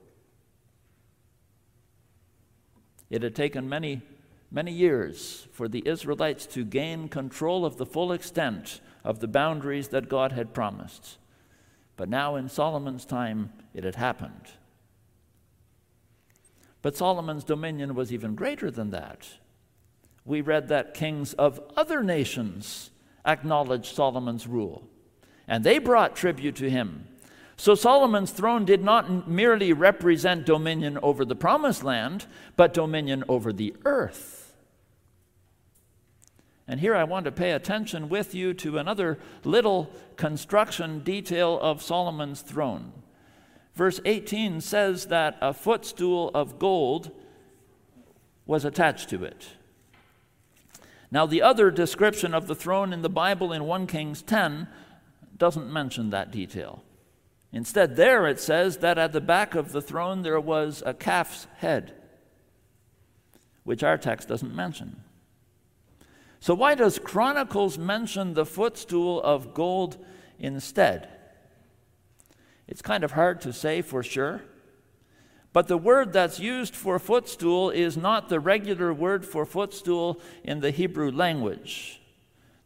It 3.10 3.22
had 3.22 3.34
taken 3.34 3.68
many, 3.68 4.02
many 4.50 4.72
years 4.72 5.46
for 5.52 5.68
the 5.68 5.86
Israelites 5.86 6.46
to 6.46 6.64
gain 6.64 7.08
control 7.08 7.64
of 7.64 7.76
the 7.76 7.86
full 7.86 8.12
extent 8.12 8.80
of 9.04 9.20
the 9.20 9.28
boundaries 9.28 9.88
that 9.88 10.08
God 10.08 10.32
had 10.32 10.54
promised. 10.54 11.18
But 11.96 12.08
now, 12.08 12.36
in 12.36 12.48
Solomon's 12.48 13.04
time, 13.04 13.52
it 13.72 13.84
had 13.84 13.94
happened. 13.94 14.50
But 16.82 16.96
Solomon's 16.96 17.44
dominion 17.44 17.94
was 17.94 18.12
even 18.12 18.34
greater 18.34 18.70
than 18.70 18.90
that. 18.90 19.28
We 20.24 20.40
read 20.40 20.68
that 20.68 20.94
kings 20.94 21.32
of 21.34 21.60
other 21.76 22.02
nations 22.02 22.90
acknowledged 23.24 23.94
Solomon's 23.94 24.46
rule, 24.46 24.88
and 25.48 25.64
they 25.64 25.78
brought 25.78 26.16
tribute 26.16 26.56
to 26.56 26.68
him 26.68 27.06
so 27.56 27.74
Solomon's 27.74 28.30
throne 28.30 28.64
did 28.64 28.84
not 28.84 29.28
merely 29.28 29.72
represent 29.72 30.44
dominion 30.44 30.98
over 31.02 31.24
the 31.24 31.34
promised 31.34 31.82
land, 31.82 32.26
but 32.56 32.74
dominion 32.74 33.24
over 33.28 33.52
the 33.52 33.74
earth. 33.84 34.54
And 36.68 36.80
here 36.80 36.94
I 36.94 37.04
want 37.04 37.24
to 37.24 37.32
pay 37.32 37.52
attention 37.52 38.08
with 38.08 38.34
you 38.34 38.52
to 38.54 38.78
another 38.78 39.18
little 39.44 39.90
construction 40.16 41.00
detail 41.00 41.58
of 41.60 41.82
Solomon's 41.82 42.42
throne. 42.42 42.92
Verse 43.74 44.00
18 44.04 44.60
says 44.60 45.06
that 45.06 45.38
a 45.40 45.54
footstool 45.54 46.30
of 46.34 46.58
gold 46.58 47.10
was 48.46 48.64
attached 48.64 49.08
to 49.10 49.24
it. 49.24 49.48
Now, 51.10 51.24
the 51.24 51.42
other 51.42 51.70
description 51.70 52.34
of 52.34 52.48
the 52.48 52.54
throne 52.54 52.92
in 52.92 53.02
the 53.02 53.08
Bible 53.08 53.52
in 53.52 53.64
1 53.64 53.86
Kings 53.86 54.22
10 54.22 54.66
doesn't 55.36 55.72
mention 55.72 56.10
that 56.10 56.32
detail. 56.32 56.82
Instead, 57.56 57.96
there 57.96 58.26
it 58.26 58.38
says 58.38 58.76
that 58.76 58.98
at 58.98 59.14
the 59.14 59.20
back 59.20 59.54
of 59.54 59.72
the 59.72 59.80
throne 59.80 60.20
there 60.20 60.38
was 60.38 60.82
a 60.84 60.92
calf's 60.92 61.46
head, 61.56 61.94
which 63.64 63.82
our 63.82 63.96
text 63.96 64.28
doesn't 64.28 64.54
mention. 64.54 65.02
So, 66.38 66.52
why 66.52 66.74
does 66.74 66.98
Chronicles 66.98 67.78
mention 67.78 68.34
the 68.34 68.44
footstool 68.44 69.22
of 69.22 69.54
gold 69.54 69.96
instead? 70.38 71.08
It's 72.68 72.82
kind 72.82 73.02
of 73.02 73.12
hard 73.12 73.40
to 73.40 73.54
say 73.54 73.80
for 73.80 74.02
sure. 74.02 74.42
But 75.54 75.66
the 75.66 75.78
word 75.78 76.12
that's 76.12 76.38
used 76.38 76.76
for 76.76 76.98
footstool 76.98 77.70
is 77.70 77.96
not 77.96 78.28
the 78.28 78.38
regular 78.38 78.92
word 78.92 79.24
for 79.24 79.46
footstool 79.46 80.20
in 80.44 80.60
the 80.60 80.72
Hebrew 80.72 81.10
language. 81.10 82.02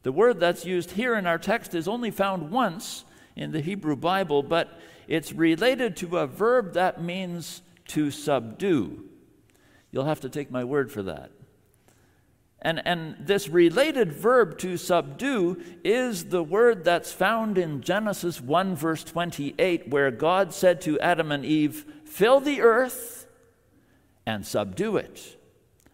The 0.02 0.10
word 0.10 0.40
that's 0.40 0.64
used 0.64 0.90
here 0.90 1.14
in 1.14 1.28
our 1.28 1.38
text 1.38 1.76
is 1.76 1.86
only 1.86 2.10
found 2.10 2.50
once 2.50 3.04
in 3.36 3.52
the 3.52 3.60
Hebrew 3.60 3.96
Bible, 3.96 4.42
but 4.42 4.78
it's 5.08 5.32
related 5.32 5.96
to 5.98 6.18
a 6.18 6.26
verb 6.26 6.74
that 6.74 7.02
means 7.02 7.62
to 7.88 8.10
subdue. 8.10 9.04
You'll 9.90 10.04
have 10.04 10.20
to 10.20 10.28
take 10.28 10.50
my 10.50 10.64
word 10.64 10.92
for 10.92 11.02
that. 11.02 11.30
And, 12.62 12.82
and 12.86 13.16
this 13.18 13.48
related 13.48 14.12
verb 14.12 14.58
to 14.58 14.76
subdue 14.76 15.62
is 15.82 16.26
the 16.26 16.42
word 16.42 16.84
that's 16.84 17.10
found 17.10 17.56
in 17.56 17.80
Genesis 17.80 18.40
1, 18.40 18.76
verse 18.76 19.02
28, 19.02 19.88
where 19.88 20.10
God 20.10 20.52
said 20.52 20.80
to 20.82 21.00
Adam 21.00 21.32
and 21.32 21.44
Eve, 21.44 21.86
Fill 22.04 22.40
the 22.40 22.60
earth 22.60 23.26
and 24.26 24.46
subdue 24.46 24.98
it. 24.98 25.39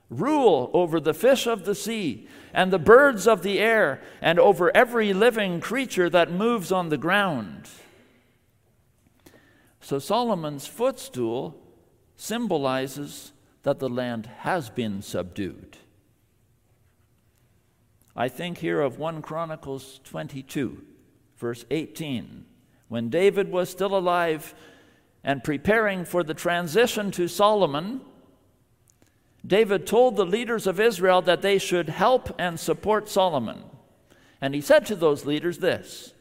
Rule 0.08 0.70
over 0.72 1.00
the 1.00 1.14
fish 1.14 1.46
of 1.46 1.64
the 1.64 1.74
sea 1.74 2.28
and 2.54 2.72
the 2.72 2.78
birds 2.78 3.26
of 3.26 3.42
the 3.42 3.58
air 3.58 4.00
and 4.20 4.38
over 4.38 4.74
every 4.76 5.12
living 5.12 5.60
creature 5.60 6.08
that 6.10 6.30
moves 6.30 6.70
on 6.70 6.88
the 6.88 6.96
ground. 6.96 7.68
So 9.80 9.98
Solomon's 9.98 10.66
footstool 10.66 11.60
symbolizes 12.16 13.32
that 13.62 13.78
the 13.78 13.88
land 13.88 14.26
has 14.38 14.70
been 14.70 15.02
subdued. 15.02 15.76
I 18.14 18.28
think 18.28 18.58
here 18.58 18.80
of 18.80 18.98
1 18.98 19.22
Chronicles 19.22 20.00
22, 20.04 20.82
verse 21.36 21.64
18. 21.70 22.46
When 22.88 23.10
David 23.10 23.50
was 23.50 23.68
still 23.68 23.96
alive 23.96 24.54
and 25.22 25.44
preparing 25.44 26.04
for 26.04 26.22
the 26.22 26.32
transition 26.32 27.10
to 27.10 27.28
Solomon, 27.28 28.00
David 29.46 29.86
told 29.86 30.16
the 30.16 30.26
leaders 30.26 30.66
of 30.66 30.80
Israel 30.80 31.22
that 31.22 31.42
they 31.42 31.58
should 31.58 31.88
help 31.88 32.34
and 32.38 32.58
support 32.58 33.08
Solomon. 33.08 33.62
And 34.40 34.54
he 34.54 34.60
said 34.60 34.86
to 34.86 34.96
those 34.96 35.24
leaders 35.24 35.58
this 35.58 36.14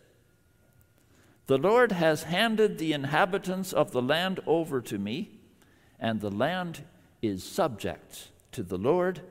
The 1.47 1.57
Lord 1.57 1.93
has 1.93 2.23
handed 2.23 2.77
the 2.77 2.93
inhabitants 2.93 3.73
of 3.73 3.91
the 3.91 4.01
land 4.01 4.39
over 4.45 4.81
to 4.81 4.97
me, 4.97 5.39
and 5.99 6.21
the 6.21 6.31
land 6.31 6.83
is 7.21 7.43
subject 7.43 8.29
to 8.51 8.63
the 8.63 8.77
Lord 8.77 9.21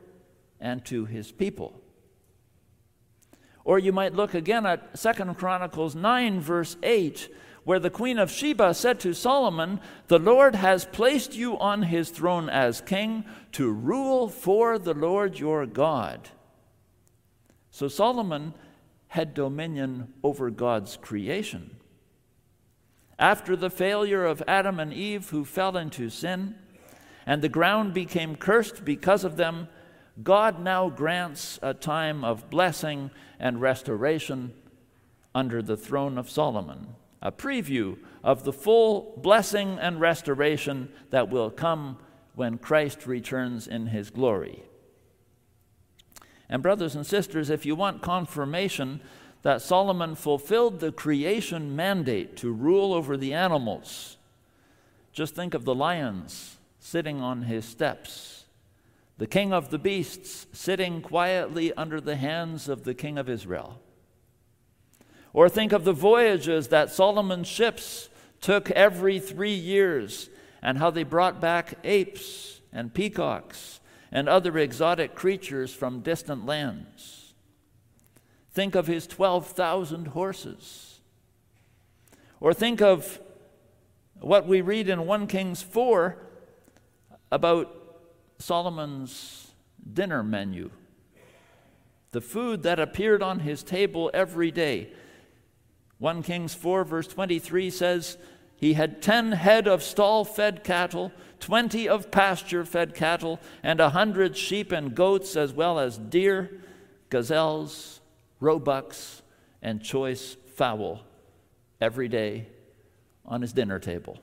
and 0.61 0.85
to 0.87 1.05
his 1.05 1.31
people. 1.31 1.81
Or 3.65 3.79
you 3.79 3.93
might 3.93 4.15
look 4.15 4.35
again 4.35 4.67
at 4.67 5.01
2 5.01 5.35
Chronicles 5.35 5.95
9, 5.95 6.41
verse 6.41 6.77
8, 6.83 7.29
where 7.65 7.79
the 7.81 7.91
queen 7.91 8.19
of 8.19 8.31
Sheba 8.31 8.75
said 8.75 9.01
to 9.01 9.15
Solomon, 9.15 9.81
The 10.09 10.19
Lord 10.19 10.55
has 10.55 10.85
placed 10.85 11.35
you 11.35 11.59
on 11.59 11.83
his 11.83 12.11
throne 12.11 12.49
as 12.49 12.81
king 12.81 13.25
to 13.53 13.71
rule 13.71 14.29
for 14.29 14.79
the 14.79 14.95
Lord 14.95 15.39
your 15.39 15.67
God. 15.67 16.29
So 17.71 17.89
Solomon 17.89 18.55
had 19.09 19.35
dominion 19.35 20.13
over 20.23 20.51
God's 20.51 20.97
creation. 20.97 21.77
After 23.19 23.57
the 23.57 23.71
failure 23.71 24.25
of 24.25 24.43
Adam 24.47 24.81
and 24.81 24.93
Eve, 24.93 25.31
who 25.31 25.45
fell 25.45 25.77
into 25.77 26.11
sin, 26.11 26.57
and 27.27 27.41
the 27.41 27.49
ground 27.49 27.95
became 27.95 28.37
cursed 28.37 28.85
because 28.85 29.25
of 29.25 29.37
them, 29.37 29.69
God 30.23 30.61
now 30.61 30.91
grants 30.91 31.59
a 31.63 31.75
time 31.75 32.25
of 32.25 32.51
blessing 32.51 33.11
and 33.39 33.61
restoration 33.61 34.53
under 35.35 35.63
the 35.63 35.77
throne 35.77 36.19
of 36.19 36.31
Solomon, 36.31 36.95
a 37.25 37.33
preview 37.33 37.97
of 38.23 38.45
the 38.45 38.53
full 38.53 39.15
blessing 39.17 39.79
and 39.81 40.01
restoration 40.01 40.91
that 41.11 41.31
will 41.31 41.51
come 41.51 41.99
when 42.35 42.59
Christ 42.59 43.07
returns 43.07 43.67
in 43.67 43.87
his 43.87 44.11
glory. 44.11 44.63
And, 46.49 46.63
brothers 46.63 46.95
and 46.95 47.07
sisters, 47.07 47.49
if 47.49 47.65
you 47.65 47.75
want 47.75 48.03
confirmation 48.03 49.01
that 49.43 49.63
Solomon 49.63 50.15
fulfilled 50.15 50.81
the 50.81 50.93
creation 50.93 51.75
mandate 51.75 52.37
to 52.37 52.53
rule 52.53 52.93
over 52.93 53.17
the 53.17 53.33
animals, 53.33 54.19
just 55.13 55.35
think 55.35 55.55
of 55.55 55.65
the 55.65 55.75
lions 55.75 56.59
sitting 56.79 57.23
on 57.23 57.43
his 57.43 57.65
steps, 57.65 58.45
the 59.17 59.27
king 59.27 59.53
of 59.53 59.71
the 59.71 59.79
beasts 59.79 60.47
sitting 60.53 61.01
quietly 61.01 61.73
under 61.75 62.01
the 62.01 62.17
hands 62.17 62.69
of 62.69 62.85
the 62.85 62.95
king 62.95 63.17
of 63.17 63.29
Israel. 63.29 63.81
Or 65.35 65.49
think 65.49 65.73
of 65.73 65.85
the 65.85 65.93
voyages 65.93 66.69
that 66.69 66.91
Solomon's 66.91 67.49
ships 67.49 68.09
took 68.41 68.71
every 68.71 69.19
three 69.19 69.53
years 69.55 70.31
and 70.63 70.79
how 70.79 70.91
they 70.91 71.03
brought 71.03 71.41
back 71.41 71.75
apes 71.85 72.61
and 72.73 72.95
peacocks 72.95 73.81
and 74.13 74.29
other 74.29 74.57
exotic 74.57 75.17
creatures 75.17 75.75
from 75.75 76.01
distant 76.01 76.47
lands. 76.47 77.35
Think 78.53 78.77
of 78.77 78.87
his 78.87 79.09
12,000 79.09 80.09
horses. 80.09 81.01
Or 82.41 82.55
think 82.55 82.81
of 82.81 83.21
what 84.21 84.47
we 84.47 84.61
read 84.61 84.89
in 84.89 85.05
1 85.05 85.27
Kings 85.27 85.63
4 85.63 86.17
about 87.33 87.75
Solomon's 88.39 89.51
dinner 89.93 90.23
menu. 90.23 90.71
The 92.13 92.21
food 92.21 92.63
that 92.63 92.79
appeared 92.79 93.23
on 93.23 93.41
his 93.41 93.65
table 93.65 94.13
every 94.15 94.53
day. 94.53 94.93
1 95.99 96.23
Kings 96.23 96.55
4, 96.55 96.85
verse 96.85 97.07
23 97.07 97.71
says, 97.71 98.19
He 98.57 98.75
had 98.75 99.01
ten 99.01 99.33
head 99.33 99.69
of 99.69 99.83
stall 99.83 100.25
fed 100.25 100.65
cattle, 100.65 101.13
twenty 101.41 101.89
of 101.89 102.11
pasture 102.11 102.65
fed 102.65 102.95
cattle, 102.95 103.41
and 103.63 103.81
a 103.81 103.91
hundred 103.91 104.37
sheep 104.37 104.73
and 104.73 104.95
goats, 104.95 105.37
as 105.37 105.53
well 105.53 105.79
as 105.79 105.99
deer, 105.99 106.61
gazelles, 107.11 108.01
roebucks, 108.41 109.23
and 109.63 109.83
choice 109.83 110.37
fowl 110.55 111.03
every 111.81 112.09
day 112.09 112.49
on 113.25 113.41
his 113.41 113.53
dinner 113.53 113.79
table. 113.79 114.19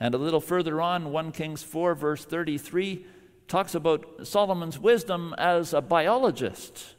And 0.00 0.14
a 0.14 0.18
little 0.18 0.40
further 0.40 0.80
on, 0.80 1.10
1 1.10 1.32
Kings 1.32 1.62
4, 1.62 1.94
verse 1.94 2.24
33, 2.24 3.04
talks 3.48 3.74
about 3.74 4.26
Solomon's 4.26 4.78
wisdom 4.78 5.34
as 5.38 5.72
a 5.72 5.80
biologist. 5.80 6.94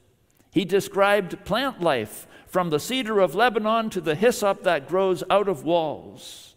He 0.51 0.65
described 0.65 1.45
plant 1.45 1.81
life 1.81 2.27
from 2.47 2.69
the 2.69 2.79
cedar 2.79 3.19
of 3.19 3.35
Lebanon 3.35 3.89
to 3.91 4.01
the 4.01 4.15
hyssop 4.15 4.63
that 4.63 4.87
grows 4.87 5.23
out 5.29 5.47
of 5.47 5.63
walls. 5.63 6.55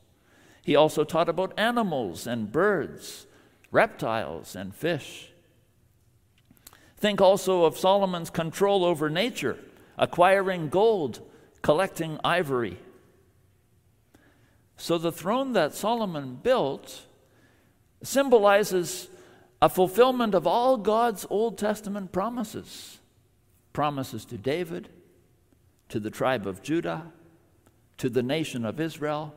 He 0.62 0.74
also 0.74 1.04
taught 1.04 1.28
about 1.28 1.52
animals 1.58 2.26
and 2.26 2.50
birds, 2.50 3.26
reptiles 3.70 4.56
and 4.56 4.74
fish. 4.74 5.32
Think 6.96 7.20
also 7.20 7.64
of 7.64 7.76
Solomon's 7.76 8.30
control 8.30 8.84
over 8.84 9.10
nature, 9.10 9.58
acquiring 9.98 10.68
gold, 10.68 11.20
collecting 11.60 12.18
ivory. 12.24 12.78
So 14.76 14.98
the 14.98 15.12
throne 15.12 15.52
that 15.52 15.74
Solomon 15.74 16.38
built 16.42 17.02
symbolizes 18.02 19.08
a 19.60 19.68
fulfillment 19.68 20.34
of 20.34 20.46
all 20.46 20.76
God's 20.76 21.26
Old 21.28 21.58
Testament 21.58 22.12
promises 22.12 22.98
promises 23.72 24.24
to 24.26 24.38
David, 24.38 24.88
to 25.88 26.00
the 26.00 26.10
tribe 26.10 26.46
of 26.46 26.62
Judah, 26.62 27.12
to 27.98 28.08
the 28.08 28.22
nation 28.22 28.64
of 28.64 28.80
Israel, 28.80 29.34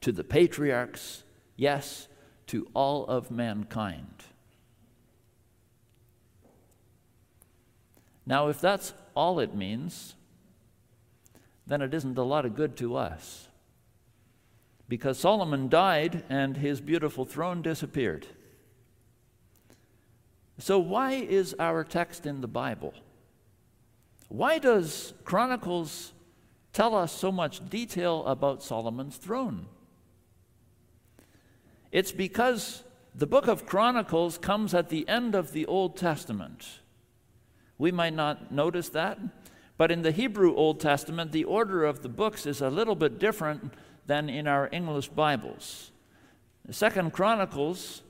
to 0.00 0.12
the 0.12 0.24
patriarchs, 0.24 1.22
yes, 1.56 2.08
to 2.46 2.66
all 2.74 3.06
of 3.06 3.30
mankind. 3.30 4.24
Now, 8.26 8.48
if 8.48 8.60
that's 8.60 8.94
all 9.14 9.40
it 9.40 9.54
means, 9.54 10.14
then 11.66 11.82
it 11.82 11.92
isn't 11.92 12.18
a 12.18 12.22
lot 12.22 12.44
of 12.44 12.54
good 12.54 12.76
to 12.76 12.96
us 12.96 13.48
because 14.88 15.18
Solomon 15.18 15.68
died 15.68 16.24
and 16.28 16.56
his 16.56 16.80
beautiful 16.80 17.24
throne 17.24 17.62
disappeared. 17.62 18.26
So, 20.58 20.78
why 20.78 21.12
is 21.12 21.54
our 21.58 21.84
text 21.84 22.26
in 22.26 22.40
the 22.40 22.48
Bible? 22.48 22.92
Why 24.30 24.60
does 24.60 25.12
Chronicles 25.24 26.12
tell 26.72 26.94
us 26.94 27.10
so 27.10 27.32
much 27.32 27.68
detail 27.68 28.24
about 28.26 28.62
Solomon's 28.62 29.16
throne? 29.16 29.66
It's 31.90 32.12
because 32.12 32.84
the 33.12 33.26
book 33.26 33.48
of 33.48 33.66
Chronicles 33.66 34.38
comes 34.38 34.72
at 34.72 34.88
the 34.88 35.06
end 35.08 35.34
of 35.34 35.50
the 35.50 35.66
Old 35.66 35.96
Testament. 35.96 36.78
We 37.76 37.90
might 37.90 38.14
not 38.14 38.52
notice 38.52 38.88
that, 38.90 39.18
but 39.76 39.90
in 39.90 40.02
the 40.02 40.12
Hebrew 40.12 40.54
Old 40.54 40.78
Testament, 40.78 41.32
the 41.32 41.42
order 41.42 41.84
of 41.84 42.02
the 42.02 42.08
books 42.08 42.46
is 42.46 42.60
a 42.60 42.70
little 42.70 42.94
bit 42.94 43.18
different 43.18 43.74
than 44.06 44.28
in 44.28 44.46
our 44.46 44.68
English 44.70 45.08
Bibles. 45.08 45.90
The 46.64 46.72
Second 46.72 47.12
Chronicles 47.12 48.02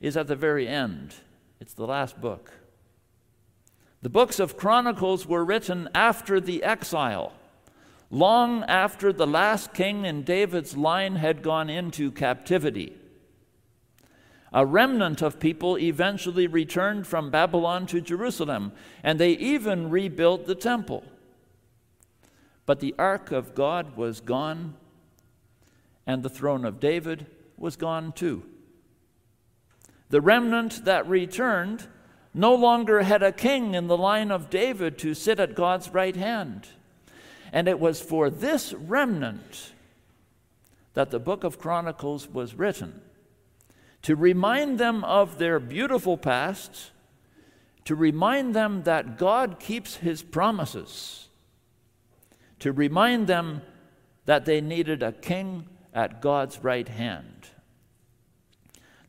is 0.00 0.16
at 0.16 0.28
the 0.28 0.36
very 0.36 0.66
end. 0.66 1.14
It's 1.60 1.74
the 1.74 1.86
last 1.86 2.22
book. 2.22 2.52
The 4.02 4.08
books 4.08 4.38
of 4.38 4.56
Chronicles 4.56 5.26
were 5.26 5.44
written 5.44 5.88
after 5.94 6.40
the 6.40 6.62
exile, 6.62 7.32
long 8.10 8.62
after 8.64 9.12
the 9.12 9.26
last 9.26 9.74
king 9.74 10.04
in 10.04 10.22
David's 10.22 10.76
line 10.76 11.16
had 11.16 11.42
gone 11.42 11.68
into 11.68 12.12
captivity. 12.12 12.96
A 14.52 14.64
remnant 14.64 15.20
of 15.20 15.40
people 15.40 15.76
eventually 15.78 16.46
returned 16.46 17.06
from 17.06 17.30
Babylon 17.30 17.86
to 17.86 18.00
Jerusalem, 18.00 18.72
and 19.02 19.18
they 19.18 19.32
even 19.32 19.90
rebuilt 19.90 20.46
the 20.46 20.54
temple. 20.54 21.04
But 22.64 22.80
the 22.80 22.94
ark 22.98 23.32
of 23.32 23.54
God 23.54 23.96
was 23.96 24.20
gone 24.20 24.74
and 26.08 26.22
the 26.22 26.30
throne 26.30 26.64
of 26.64 26.80
David 26.80 27.26
was 27.58 27.76
gone 27.76 28.12
too. 28.12 28.42
The 30.08 30.22
remnant 30.22 30.86
that 30.86 31.06
returned 31.06 31.86
no 32.34 32.54
longer 32.54 33.02
had 33.02 33.22
a 33.22 33.32
king 33.32 33.74
in 33.74 33.86
the 33.86 33.96
line 33.96 34.30
of 34.30 34.50
David 34.50 34.98
to 34.98 35.14
sit 35.14 35.40
at 35.40 35.54
God's 35.54 35.90
right 35.90 36.16
hand. 36.16 36.68
And 37.52 37.68
it 37.68 37.80
was 37.80 38.00
for 38.00 38.30
this 38.30 38.72
remnant 38.74 39.72
that 40.94 41.10
the 41.10 41.18
book 41.18 41.44
of 41.44 41.58
Chronicles 41.58 42.28
was 42.28 42.54
written 42.54 43.00
to 44.02 44.14
remind 44.14 44.78
them 44.78 45.04
of 45.04 45.38
their 45.38 45.58
beautiful 45.58 46.16
past, 46.16 46.90
to 47.84 47.94
remind 47.94 48.54
them 48.54 48.84
that 48.84 49.18
God 49.18 49.58
keeps 49.58 49.96
his 49.96 50.22
promises, 50.22 51.28
to 52.60 52.72
remind 52.72 53.26
them 53.26 53.62
that 54.26 54.44
they 54.44 54.60
needed 54.60 55.02
a 55.02 55.12
king 55.12 55.66
at 55.92 56.20
God's 56.20 56.62
right 56.62 56.88
hand. 56.88 57.48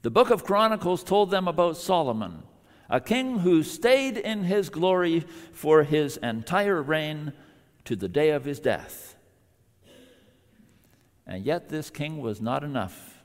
The 0.01 0.09
book 0.09 0.29
of 0.29 0.45
Chronicles 0.45 1.03
told 1.03 1.29
them 1.29 1.47
about 1.47 1.77
Solomon, 1.77 2.43
a 2.89 2.99
king 2.99 3.39
who 3.39 3.63
stayed 3.63 4.17
in 4.17 4.43
his 4.43 4.69
glory 4.69 5.25
for 5.51 5.83
his 5.83 6.17
entire 6.17 6.81
reign 6.81 7.33
to 7.85 7.95
the 7.95 8.09
day 8.09 8.31
of 8.31 8.45
his 8.45 8.59
death. 8.59 9.15
And 11.27 11.45
yet, 11.45 11.69
this 11.69 11.91
king 11.91 12.19
was 12.19 12.41
not 12.41 12.63
enough. 12.63 13.21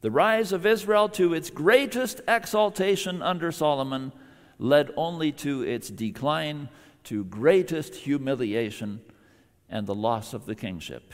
The 0.00 0.10
rise 0.10 0.52
of 0.52 0.64
Israel 0.64 1.08
to 1.10 1.34
its 1.34 1.50
greatest 1.50 2.22
exaltation 2.26 3.20
under 3.20 3.52
Solomon 3.52 4.12
led 4.58 4.90
only 4.96 5.32
to 5.32 5.62
its 5.62 5.90
decline, 5.90 6.70
to 7.04 7.24
greatest 7.24 7.94
humiliation, 7.94 9.02
and 9.68 9.86
the 9.86 9.94
loss 9.94 10.32
of 10.32 10.46
the 10.46 10.54
kingship. 10.54 11.12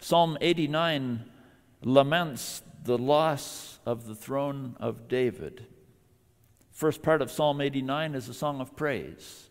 Psalm 0.00 0.36
89 0.40 1.24
laments 1.82 2.62
the 2.84 2.98
loss 2.98 3.78
of 3.84 4.06
the 4.06 4.14
throne 4.14 4.76
of 4.80 5.08
David. 5.08 5.66
First 6.70 7.02
part 7.02 7.22
of 7.22 7.30
Psalm 7.30 7.60
89 7.60 8.14
is 8.14 8.28
a 8.28 8.34
song 8.34 8.60
of 8.60 8.76
praise. 8.76 9.48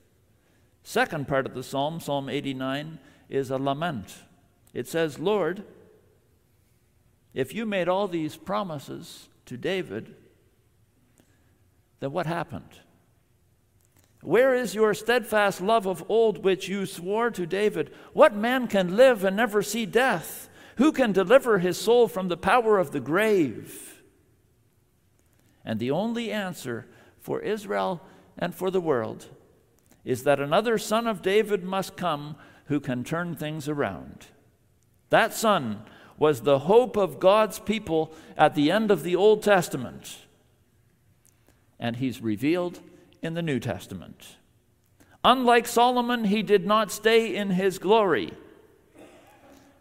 Second 0.84 1.28
part 1.28 1.46
of 1.46 1.54
the 1.54 1.64
psalm, 1.64 2.00
Psalm 2.00 2.30
89, 2.30 3.00
is 3.30 3.52
a 3.52 3.58
lament. 3.58 4.16
It 4.74 4.88
says, 4.88 5.20
Lord, 5.20 5.64
if 7.34 7.54
you 7.54 7.66
made 7.66 7.90
all 7.90 8.08
these 8.08 8.38
promises 8.38 9.28
to 9.46 9.58
David, 9.58 10.16
then 12.00 12.12
what 12.12 12.26
happened? 12.26 12.80
Where 14.22 14.56
is 14.56 14.74
your 14.74 14.94
steadfast 14.94 15.62
love 15.62 15.86
of 15.86 16.04
old 16.10 16.44
which 16.44 16.68
you 16.68 16.86
swore 16.86 17.30
to 17.32 17.46
David? 17.46 17.94
What 18.14 18.36
man 18.36 18.68
can 18.68 18.96
live 18.96 19.24
and 19.24 19.36
never 19.36 19.62
see 19.62 19.86
death? 19.86 20.47
Who 20.78 20.92
can 20.92 21.12
deliver 21.12 21.60
his 21.60 21.78
soul 21.78 22.08
from 22.08 22.28
the 22.28 22.38
power 22.38 22.78
of 22.78 22.92
the 22.92 23.00
grave? 23.00 24.02
And 25.66 25.80
the 25.80 25.92
only 25.92 26.32
answer 26.32 26.88
for 27.20 27.42
Israel 27.42 28.02
and 28.38 28.54
for 28.54 28.72
the 28.72 28.82
world 28.82 29.28
is 30.06 30.24
that 30.24 30.40
another 30.40 30.78
son 30.78 31.08
of 31.08 31.22
David 31.22 31.64
must 31.64 31.98
come 31.98 32.36
who 32.66 32.80
can 32.80 33.04
turn 33.04 33.36
things 33.36 33.68
around. 33.68 34.28
That 35.10 35.34
son 35.34 35.82
was 36.18 36.42
the 36.42 36.60
hope 36.60 36.96
of 36.96 37.20
God's 37.20 37.60
people 37.60 38.14
at 38.38 38.56
the 38.56 38.72
end 38.72 38.92
of 38.92 39.04
the 39.04 39.16
Old 39.16 39.44
Testament, 39.44 40.26
and 41.80 41.98
he's 41.98 42.22
revealed 42.22 42.80
in 43.22 43.34
the 43.34 43.42
New 43.42 43.60
Testament. 43.60 44.38
Unlike 45.24 45.68
Solomon, 45.68 46.26
he 46.26 46.42
did 46.42 46.66
not 46.66 46.92
stay 46.92 47.36
in 47.36 47.50
his 47.50 47.80
glory, 47.80 48.32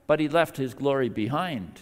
but 0.06 0.20
he 0.20 0.28
left 0.28 0.56
his 0.56 0.74
glory 0.74 1.08
behind. 1.08 1.80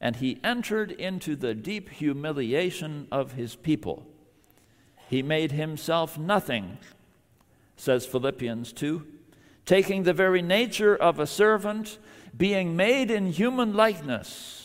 And 0.00 0.16
he 0.16 0.38
entered 0.44 0.92
into 0.92 1.34
the 1.34 1.54
deep 1.54 1.88
humiliation 1.88 3.08
of 3.10 3.32
his 3.32 3.56
people. 3.56 4.06
He 5.08 5.22
made 5.22 5.52
himself 5.52 6.18
nothing, 6.18 6.78
says 7.76 8.06
Philippians 8.06 8.72
2, 8.72 9.06
taking 9.66 10.02
the 10.02 10.12
very 10.12 10.42
nature 10.42 10.94
of 10.94 11.18
a 11.18 11.26
servant, 11.26 11.98
being 12.36 12.76
made 12.76 13.10
in 13.10 13.32
human 13.32 13.74
likeness 13.74 14.58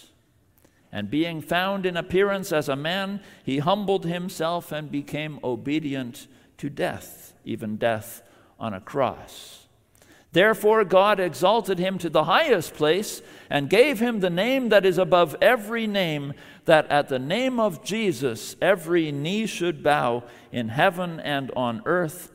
and 0.93 1.09
being 1.09 1.41
found 1.41 1.87
in 1.87 1.97
appearance 1.97 2.51
as 2.51 2.69
a 2.69 2.75
man, 2.75 3.19
he 3.43 3.57
humbled 3.57 4.05
himself 4.05 4.71
and 4.71 4.91
became 4.91 5.39
obedient 5.43 6.27
to 6.59 6.69
death, 6.69 7.33
even 7.43 7.77
death 7.77 8.21
on 8.59 8.75
a 8.75 8.79
cross. 8.79 9.62
Therefore, 10.33 10.83
God 10.83 11.19
exalted 11.19 11.77
him 11.77 11.99
to 11.99 12.09
the 12.09 12.23
highest 12.23 12.73
place 12.73 13.21
and 13.51 13.69
gave 13.69 13.99
him 13.99 14.19
the 14.19 14.31
name 14.31 14.69
that 14.69 14.83
is 14.83 14.97
above 14.97 15.35
every 15.41 15.85
name, 15.85 16.33
that 16.65 16.89
at 16.89 17.07
the 17.07 17.19
name 17.19 17.59
of 17.59 17.83
Jesus 17.83 18.55
every 18.59 19.11
knee 19.11 19.45
should 19.45 19.83
bow 19.83 20.23
in 20.51 20.69
heaven 20.69 21.19
and 21.19 21.51
on 21.55 21.83
earth 21.85 22.31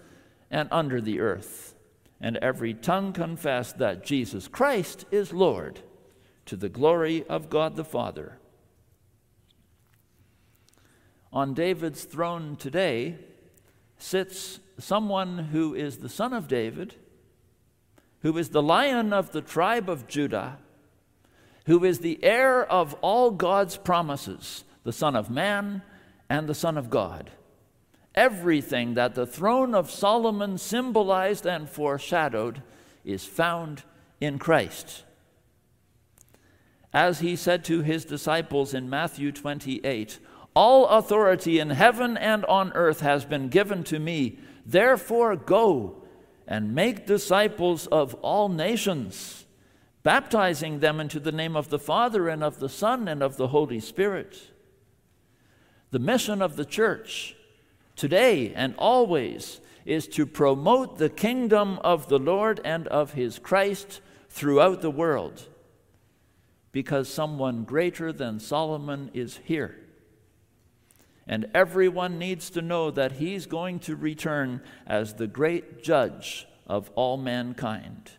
and 0.49 0.69
under 0.71 1.01
the 1.01 1.19
earth, 1.19 1.75
and 2.21 2.37
every 2.37 2.73
tongue 2.73 3.13
confess 3.13 3.73
that 3.73 4.05
Jesus 4.05 4.47
Christ 4.47 5.05
is 5.11 5.33
Lord, 5.33 5.81
to 6.47 6.55
the 6.55 6.69
glory 6.69 7.27
of 7.27 7.51
God 7.51 7.75
the 7.75 7.85
Father. 7.85 8.39
On 11.33 11.53
David's 11.53 12.05
throne 12.05 12.55
today 12.55 13.17
sits 13.99 14.61
someone 14.79 15.39
who 15.39 15.75
is 15.75 15.99
the 15.99 16.09
son 16.09 16.33
of 16.33 16.47
David, 16.47 16.95
who 18.23 18.37
is 18.37 18.51
the 18.51 18.63
lion 18.63 19.13
of 19.13 19.33
the 19.33 19.43
tribe 19.43 19.89
of 19.89 20.07
Judah, 20.09 20.59
who 21.67 21.85
is 21.85 21.99
the 21.99 22.23
heir 22.25 22.65
of 22.65 22.95
all 22.95 23.31
God's 23.31 23.77
promises, 23.77 24.65
the 24.85 24.93
Son 24.93 25.15
of 25.15 25.31
Man 25.31 25.83
and 26.29 26.49
the 26.49 26.55
Son 26.55 26.77
of 26.77 26.91
God. 26.91 27.31
Everything 28.15 28.95
that 28.95 29.15
the 29.15 29.27
throne 29.27 29.75
of 29.75 29.91
Solomon 29.91 30.59
symbolized 30.59 31.47
and 31.47 31.69
foreshadowed 31.69 32.63
is 33.05 33.25
found 33.25 33.83
in 34.21 34.39
Christ. 34.39 35.05
As 36.93 37.21
he 37.21 37.37
said 37.37 37.65
to 37.67 37.83
his 37.83 38.05
disciples 38.05 38.75
in 38.75 38.91
Matthew 38.91 39.31
28, 39.31 40.19
all 40.55 40.87
authority 40.89 41.61
in 41.61 41.71
heaven 41.71 42.17
and 42.17 42.45
on 42.47 42.73
earth 42.73 43.01
has 43.01 43.25
been 43.25 43.49
given 43.49 43.85
to 43.85 43.99
me. 43.99 44.39
Therefore, 44.67 45.37
go 45.37 46.03
and 46.49 46.75
make 46.75 47.07
disciples 47.07 47.87
of 47.89 48.15
all 48.15 48.49
nations, 48.49 49.45
baptizing 50.03 50.81
them 50.81 50.99
into 50.99 51.21
the 51.21 51.31
name 51.31 51.55
of 51.55 51.69
the 51.69 51.79
Father 51.79 52.27
and 52.31 52.43
of 52.43 52.59
the 52.59 52.71
Son 52.71 53.07
and 53.07 53.23
of 53.23 53.37
the 53.37 53.49
Holy 53.49 53.79
Spirit. 53.79 54.51
The 55.91 55.99
mission 55.99 56.41
of 56.41 56.57
the 56.57 56.65
church 56.65 57.37
today 57.97 58.55
and 58.55 58.75
always 58.79 59.61
is 59.85 60.09
to 60.09 60.25
promote 60.25 60.97
the 60.97 61.11
kingdom 61.11 61.79
of 61.85 62.09
the 62.09 62.19
Lord 62.19 62.61
and 62.65 62.89
of 62.89 63.13
his 63.13 63.39
Christ 63.39 64.01
throughout 64.31 64.81
the 64.81 64.91
world 64.91 65.47
because 66.73 67.11
someone 67.11 67.65
greater 67.65 68.11
than 68.11 68.41
Solomon 68.41 69.11
is 69.13 69.41
here 69.45 69.77
and 71.29 71.47
everyone 71.55 72.19
needs 72.19 72.49
to 72.51 72.63
know 72.63 72.91
that 72.91 73.13
he's 73.13 73.47
going 73.47 73.79
to 73.81 73.95
return 73.95 74.63
as 74.87 75.15
the 75.15 75.27
great 75.27 75.83
judge 75.83 76.47
of 76.67 76.91
all 76.95 77.19
mankind. 77.19 78.13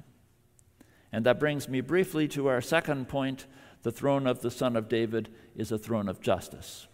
And 1.11 1.25
that 1.25 1.39
brings 1.39 1.67
me 1.67 1.81
briefly 1.81 2.27
to 2.29 2.47
our 2.47 2.61
second 2.61 3.09
point 3.09 3.47
the 3.81 3.91
throne 3.91 4.27
of 4.27 4.41
the 4.41 4.51
Son 4.51 4.75
of 4.75 4.87
David 4.87 5.29
is 5.55 5.71
a 5.71 5.77
throne 5.77 6.07
of 6.07 6.21
justice. 6.21 6.87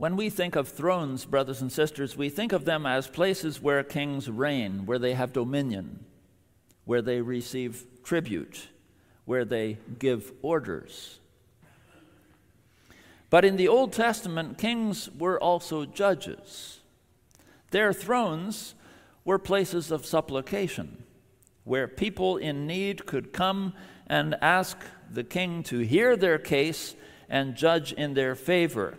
When 0.00 0.16
we 0.16 0.30
think 0.30 0.56
of 0.56 0.66
thrones, 0.66 1.26
brothers 1.26 1.60
and 1.60 1.70
sisters, 1.70 2.16
we 2.16 2.30
think 2.30 2.52
of 2.52 2.64
them 2.64 2.86
as 2.86 3.06
places 3.06 3.60
where 3.60 3.84
kings 3.84 4.30
reign, 4.30 4.86
where 4.86 4.98
they 4.98 5.12
have 5.12 5.34
dominion, 5.34 6.06
where 6.86 7.02
they 7.02 7.20
receive 7.20 7.84
tribute, 8.02 8.68
where 9.26 9.44
they 9.44 9.76
give 9.98 10.32
orders. 10.40 11.18
But 13.28 13.44
in 13.44 13.58
the 13.58 13.68
Old 13.68 13.92
Testament, 13.92 14.56
kings 14.56 15.10
were 15.18 15.38
also 15.38 15.84
judges. 15.84 16.80
Their 17.70 17.92
thrones 17.92 18.74
were 19.26 19.38
places 19.38 19.90
of 19.90 20.06
supplication, 20.06 21.04
where 21.64 21.86
people 21.86 22.38
in 22.38 22.66
need 22.66 23.04
could 23.04 23.34
come 23.34 23.74
and 24.06 24.34
ask 24.40 24.78
the 25.10 25.24
king 25.24 25.62
to 25.64 25.80
hear 25.80 26.16
their 26.16 26.38
case 26.38 26.94
and 27.28 27.54
judge 27.54 27.92
in 27.92 28.14
their 28.14 28.34
favor. 28.34 28.96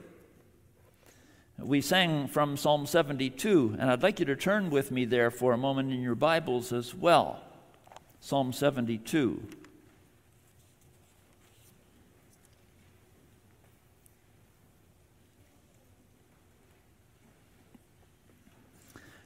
We 1.63 1.80
sang 1.80 2.28
from 2.28 2.58
Psalm 2.58 2.88
72, 2.88 3.76
and 3.78 3.91
I'd 3.91 4.02
like 4.02 4.19
you 4.19 4.26
to 4.26 4.36
turn 4.36 4.71
with 4.71 4.89
me 4.89 5.06
there 5.06 5.30
for 5.30 5.54
a 5.54 5.58
moment 5.58 5.91
in 5.91 6.02
your 6.02 6.15
Bibles 6.15 6.74
as 6.74 6.95
well. 6.95 7.39
Psalm 8.19 8.52
72. 8.52 9.43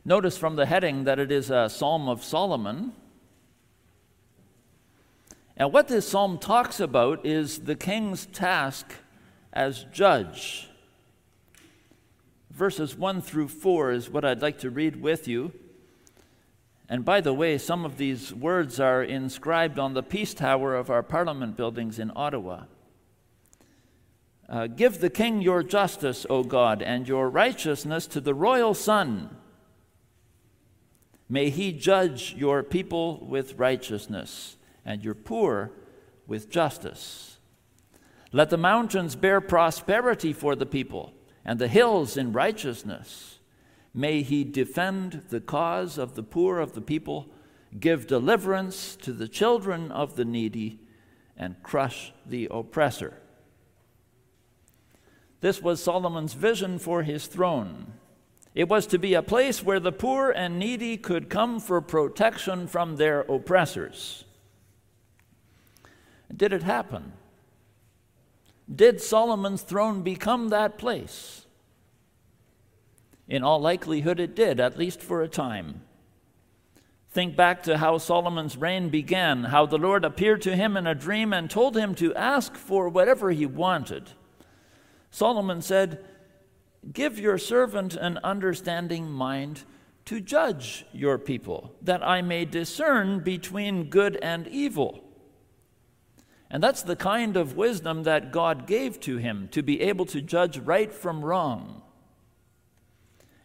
Notice 0.03 0.38
from 0.38 0.57
the 0.57 0.65
heading 0.65 1.05
that 1.05 1.19
it 1.19 1.31
is 1.31 1.49
a 1.49 1.69
Psalm 1.69 2.09
of 2.09 2.21
Solomon. 2.21 2.91
And 5.55 5.71
what 5.71 5.88
this 5.88 6.07
psalm 6.07 6.38
talks 6.38 6.81
about 6.81 7.25
is 7.25 7.59
the 7.59 7.75
king's 7.75 8.25
task 8.25 8.93
as 9.53 9.86
judge 9.93 10.67
verses 12.56 12.95
1 12.95 13.22
through 13.22 13.49
4 13.49 13.91
is 13.91 14.10
what 14.10 14.24
I'd 14.24 14.41
like 14.41 14.58
to 14.60 14.70
read 14.70 15.01
with 15.01 15.28
you. 15.28 15.51
And 16.88 17.03
by 17.03 17.20
the 17.20 17.34
way, 17.34 17.58
some 17.58 17.84
of 17.84 17.97
these 17.97 18.34
words 18.34 18.80
are 18.80 19.03
inscribed 19.03 19.78
on 19.78 19.93
the 19.93 20.03
Peace 20.03 20.34
Tower 20.34 20.76
of 20.76 20.89
our 20.89 21.03
Parliament 21.03 21.58
buildings 21.58 21.99
in 21.99 22.12
Ottawa. 22.16 22.64
Uh, 24.47 24.68
Give 24.68 24.99
the 24.99 25.10
king 25.10 25.41
your 25.41 25.64
justice, 25.64 26.26
O 26.30 26.43
God, 26.43 26.82
and 26.82 27.08
your 27.08 27.30
righteousness 27.30 28.08
to 28.08 28.22
the 28.22 28.34
royal 28.34 28.74
son. 28.74 29.36
May 31.28 31.49
he 31.49 31.74
judge 31.74 32.36
your 32.38 32.64
people 32.64 33.26
with 33.26 33.56
righteousness 33.56 34.56
and 34.86 35.03
your 35.03 35.16
poor 35.16 35.72
with 36.26 36.49
justice. 36.49 37.39
Let 38.32 38.49
the 38.49 38.58
mountains 38.58 39.16
bear 39.16 39.41
prosperity 39.41 40.32
for 40.32 40.56
the 40.56 40.68
people 40.68 41.14
and 41.45 41.59
the 41.59 41.67
hills 41.67 42.17
in 42.17 42.33
righteousness. 42.33 43.39
May 43.93 44.23
he 44.23 44.43
defend 44.43 45.23
the 45.29 45.39
cause 45.39 45.97
of 45.97 46.15
the 46.15 46.23
poor 46.23 46.59
of 46.59 46.73
the 46.73 46.81
people, 46.81 47.27
give 47.79 48.07
deliverance 48.07 48.95
to 48.97 49.13
the 49.13 49.27
children 49.27 49.91
of 49.91 50.15
the 50.15 50.25
needy, 50.25 50.79
and 51.37 51.61
crush 51.63 52.11
the 52.25 52.47
oppressor. 52.49 53.21
This 55.41 55.61
was 55.61 55.83
Solomon's 55.83 56.33
vision 56.33 56.79
for 56.79 57.03
his 57.03 57.27
throne. 57.27 57.93
It 58.55 58.69
was 58.69 58.87
to 58.87 58.97
be 58.97 59.13
a 59.13 59.21
place 59.21 59.61
where 59.61 59.81
the 59.81 59.91
poor 59.91 60.31
and 60.31 60.57
needy 60.57 60.97
could 60.97 61.29
come 61.29 61.59
for 61.59 61.81
protection 61.81 62.67
from 62.67 62.95
their 62.95 63.21
oppressors. 63.21 64.23
Did 66.35 66.53
it 66.53 66.63
happen? 66.63 67.13
Did 68.74 68.99
Solomon's 68.99 69.61
throne 69.61 70.01
become 70.01 70.49
that 70.49 70.78
place? 70.78 71.45
In 73.28 73.43
all 73.43 73.59
likelihood, 73.59 74.20
it 74.20 74.36
did, 74.36 74.59
at 74.59 74.78
least 74.78 75.01
for 75.01 75.22
a 75.22 75.28
time. 75.28 75.82
Think 77.09 77.36
back 77.36 77.63
to 77.63 77.78
how 77.78 77.97
Solomon's 77.97 78.57
reign 78.57 78.89
began, 78.89 79.45
how 79.45 79.66
the 79.66 79.78
Lord 79.78 80.03
appeared 80.03 80.41
to 80.41 80.55
him 80.55 80.76
in 80.76 80.86
a 80.86 80.93
dream 80.93 81.32
and 81.32 81.49
told 81.49 81.78
him 81.78 81.95
to 81.95 82.13
ask 82.13 82.55
for 82.55 82.89
whatever 82.89 83.32
he 83.32 83.45
wanted. 83.45 84.11
Solomon 85.11 85.61
said, 85.61 86.03
Give 86.91 87.18
your 87.18 87.38
servant 87.38 87.95
an 87.95 88.20
understanding 88.24 89.09
mind 89.09 89.63
to 90.03 90.20
judge 90.20 90.86
your 90.91 91.18
people, 91.18 91.74
that 91.82 92.05
I 92.05 92.22
may 92.22 92.45
discern 92.45 93.22
between 93.22 93.89
good 93.89 94.18
and 94.18 94.47
evil. 94.49 95.05
And 96.49 96.61
that's 96.61 96.83
the 96.83 96.95
kind 96.95 97.37
of 97.37 97.57
wisdom 97.57 98.03
that 98.03 98.31
God 98.31 98.67
gave 98.67 98.99
to 99.01 99.17
him 99.17 99.49
to 99.51 99.63
be 99.63 99.81
able 99.81 100.05
to 100.05 100.21
judge 100.21 100.57
right 100.59 100.93
from 100.93 101.25
wrong. 101.25 101.81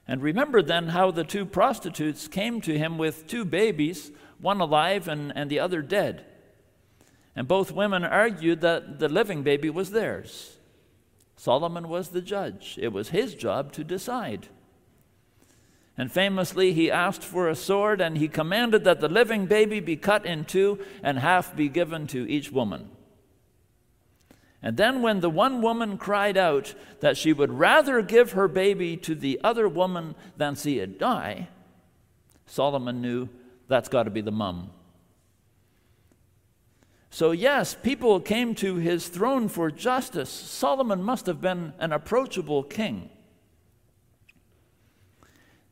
And 0.06 0.22
remember 0.22 0.60
then 0.60 0.88
how 0.88 1.10
the 1.10 1.24
two 1.24 1.46
prostitutes 1.46 2.28
came 2.28 2.60
to 2.62 2.76
him 2.76 2.98
with 2.98 3.26
two 3.26 3.44
babies, 3.44 4.10
one 4.40 4.60
alive 4.60 5.08
and, 5.08 5.32
and 5.34 5.48
the 5.48 5.60
other 5.60 5.82
dead. 5.82 6.24
And 7.36 7.46
both 7.46 7.70
women 7.70 8.04
argued 8.04 8.60
that 8.60 8.98
the 8.98 9.08
living 9.08 9.42
baby 9.42 9.70
was 9.70 9.92
theirs. 9.92 10.58
Solomon 11.36 11.88
was 11.88 12.08
the 12.08 12.20
judge, 12.20 12.78
it 12.82 12.92
was 12.92 13.10
his 13.10 13.34
job 13.34 13.72
to 13.72 13.84
decide. 13.84 14.48
And 16.00 16.10
famously, 16.10 16.72
he 16.72 16.90
asked 16.90 17.22
for 17.22 17.46
a 17.46 17.54
sword 17.54 18.00
and 18.00 18.16
he 18.16 18.26
commanded 18.26 18.84
that 18.84 19.00
the 19.00 19.08
living 19.08 19.44
baby 19.44 19.80
be 19.80 19.96
cut 19.96 20.24
in 20.24 20.46
two 20.46 20.78
and 21.02 21.18
half 21.18 21.54
be 21.54 21.68
given 21.68 22.06
to 22.06 22.26
each 22.26 22.50
woman. 22.50 22.88
And 24.62 24.78
then, 24.78 25.02
when 25.02 25.20
the 25.20 25.28
one 25.28 25.60
woman 25.60 25.98
cried 25.98 26.38
out 26.38 26.74
that 27.00 27.18
she 27.18 27.34
would 27.34 27.52
rather 27.52 28.00
give 28.00 28.32
her 28.32 28.48
baby 28.48 28.96
to 28.96 29.14
the 29.14 29.38
other 29.44 29.68
woman 29.68 30.14
than 30.38 30.56
see 30.56 30.78
it 30.78 30.98
die, 30.98 31.48
Solomon 32.46 33.02
knew 33.02 33.28
that's 33.68 33.90
got 33.90 34.04
to 34.04 34.10
be 34.10 34.22
the 34.22 34.32
mum. 34.32 34.70
So, 37.10 37.32
yes, 37.32 37.76
people 37.82 38.20
came 38.20 38.54
to 38.54 38.76
his 38.76 39.08
throne 39.08 39.48
for 39.48 39.70
justice. 39.70 40.30
Solomon 40.30 41.02
must 41.02 41.26
have 41.26 41.42
been 41.42 41.74
an 41.78 41.92
approachable 41.92 42.62
king. 42.62 43.10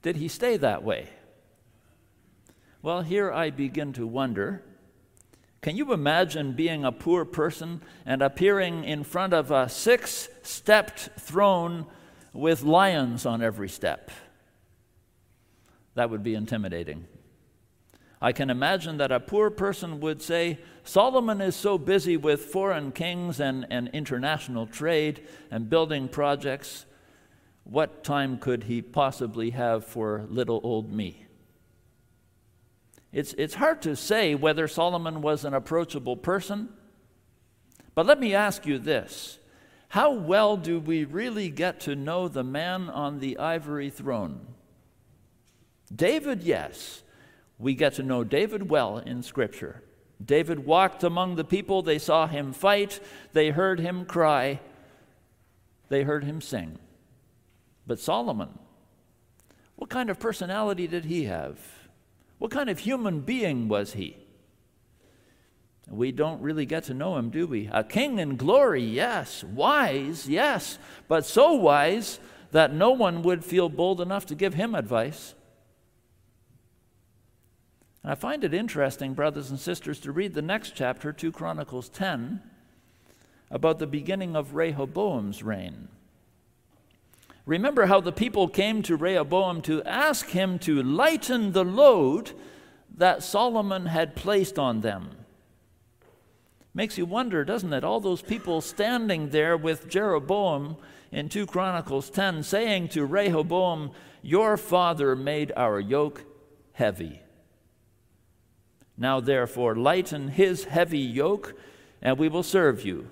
Did 0.09 0.17
he 0.17 0.29
stay 0.29 0.57
that 0.57 0.83
way? 0.83 1.11
Well, 2.81 3.03
here 3.03 3.31
I 3.31 3.51
begin 3.51 3.93
to 3.93 4.07
wonder. 4.07 4.63
Can 5.61 5.77
you 5.77 5.93
imagine 5.93 6.55
being 6.55 6.83
a 6.83 6.93
poor 6.93 7.27
person 7.27 7.83
and 8.07 8.23
appearing 8.23 8.85
in 8.85 9.05
front 9.05 9.35
of 9.35 9.51
a 9.51 9.69
six 9.69 10.31
stepped 10.43 11.11
throne 11.21 11.85
with 12.33 12.63
lions 12.63 13.27
on 13.27 13.43
every 13.43 13.69
step? 13.69 14.11
That 15.95 16.09
would 16.09 16.23
be 16.23 16.35
intimidating. 16.35 17.07
I 18.19 18.33
can 18.33 18.49
imagine 18.49 18.97
that 18.97 19.13
a 19.13 19.21
poor 19.21 19.51
person 19.51 20.01
would 20.01 20.23
say, 20.23 20.59
Solomon 20.85 21.43
is 21.43 21.55
so 21.55 21.77
busy 21.77 22.17
with 22.17 22.47
foreign 22.47 22.93
kings 22.93 23.41
and, 23.41 23.67
and 23.69 23.89
international 23.89 24.67
trade 24.67 25.29
and 25.51 25.69
building 25.69 26.09
projects 26.09 26.87
what 27.69 28.03
time 28.03 28.39
could 28.39 28.65
he 28.65 28.81
possibly 28.81 29.51
have 29.51 29.85
for 29.85 30.25
little 30.29 30.61
old 30.65 30.91
me? 30.91 31.27
It's, 33.13 33.35
it's 33.35 33.55
hard 33.55 33.83
to 33.83 33.95
say 33.95 34.35
whether 34.35 34.67
Solomon 34.67 35.21
was 35.23 35.45
an 35.45 35.55
approachable 35.55 36.17
person, 36.17 36.71
but 37.95 38.07
let 38.07 38.21
me 38.21 38.35
ask 38.35 38.65
you 38.67 38.79
this 38.79 39.39
How 39.89 40.13
well 40.13 40.57
do 40.57 40.81
we 40.81 41.05
really 41.05 41.51
get 41.51 41.81
to 41.81 41.95
know 41.95 42.29
the 42.29 42.45
man 42.45 42.89
on 42.89 43.21
the 43.21 43.39
ivory 43.39 43.91
throne? 43.91 44.47
David, 45.95 46.43
yes. 46.43 47.03
We 47.59 47.75
get 47.75 47.95
to 47.95 48.03
know 48.05 48.23
David 48.23 48.71
well 48.71 48.99
in 48.99 49.23
Scripture. 49.23 49.83
David 50.25 50.65
walked 50.65 51.03
among 51.03 51.35
the 51.35 51.45
people, 51.45 51.83
they 51.83 51.99
saw 51.99 52.27
him 52.27 52.53
fight, 52.53 53.01
they 53.33 53.51
heard 53.51 53.81
him 53.81 54.05
cry, 54.05 54.61
they 55.89 56.03
heard 56.03 56.25
him 56.25 56.41
sing. 56.41 56.79
But 57.89 57.99
Solomon, 57.99 58.51
what 59.77 59.89
kind 59.91 60.11
of 60.11 60.21
personality 60.21 60.87
did 60.87 61.07
he 61.07 61.25
have? 61.25 61.59
What 62.37 62.51
kind 62.51 62.69
of 62.69 62.81
human 62.81 63.21
being 63.21 63.67
was 63.67 63.95
he? 63.95 64.19
We 65.91 66.13
don't 66.13 66.43
really 66.43 66.67
get 66.67 66.85
to 66.85 66.95
know 66.95 67.17
him, 67.17 67.31
do 67.31 67.47
we? 67.47 67.71
A 67.73 67.83
king 67.83 68.19
in 68.19 68.37
glory, 68.37 68.85
yes. 68.85 69.43
Wise, 69.43 70.29
yes. 70.29 70.79
But 71.09 71.25
so 71.25 71.55
wise 71.55 72.21
that 72.51 72.75
no 72.75 72.91
one 72.91 73.23
would 73.23 73.43
feel 73.43 73.71
bold 73.71 74.03
enough 74.03 74.27
to 74.27 74.35
give 74.35 74.53
him 74.53 74.75
advice. 74.75 75.35
And 78.03 78.13
I 78.13 78.17
find 78.17 78.45
it 78.45 78.53
interesting, 78.53 79.15
brothers 79.15 79.49
and 79.49 79.59
sisters, 79.59 79.99
to 80.01 80.13
read 80.13 80.35
the 80.35 80.43
next 80.43 80.75
chapter, 80.75 81.11
2 81.11 81.33
Chronicles 81.33 81.89
10, 81.89 82.43
about 83.51 83.79
the 83.79 83.87
beginning 83.87 84.37
of 84.37 84.55
Rehoboam's 84.55 85.43
reign. 85.43 85.89
Remember 87.49 87.87
how 87.87 88.03
the 88.03 88.13
people 88.13 88.47
came 88.47 88.83
to 88.83 88.95
Rehoboam 88.95 89.63
to 89.63 89.83
ask 89.85 90.27
him 90.27 90.59
to 90.59 90.83
lighten 90.83 91.53
the 91.53 91.65
load 91.65 92.33
that 92.95 93.23
Solomon 93.23 93.87
had 93.87 94.15
placed 94.15 94.59
on 94.59 94.83
them. 94.83 95.17
Makes 96.75 96.99
you 96.99 97.07
wonder, 97.07 97.47
doesn't 97.47 97.73
it? 97.73 97.85
All 97.85 98.01
those 98.01 98.21
people 98.21 98.61
standing 98.61 99.31
there 99.31 99.57
with 99.57 99.89
Jeroboam 99.89 100.77
in 101.11 101.31
2 101.31 101.47
Chronicles 101.47 102.11
10 102.11 102.43
saying 102.43 102.89
to 102.89 103.07
Rehoboam, 103.07 103.93
Your 104.21 104.59
father 104.59 105.17
made 105.17 105.51
our 105.57 105.81
yoke 105.81 106.25
heavy. 106.73 107.23
Now, 108.99 109.21
therefore, 109.21 109.75
lighten 109.75 110.29
his 110.29 110.65
heavy 110.65 110.99
yoke, 110.99 111.59
and 112.03 112.19
we 112.19 112.29
will 112.29 112.43
serve 112.43 112.85
you. 112.85 113.09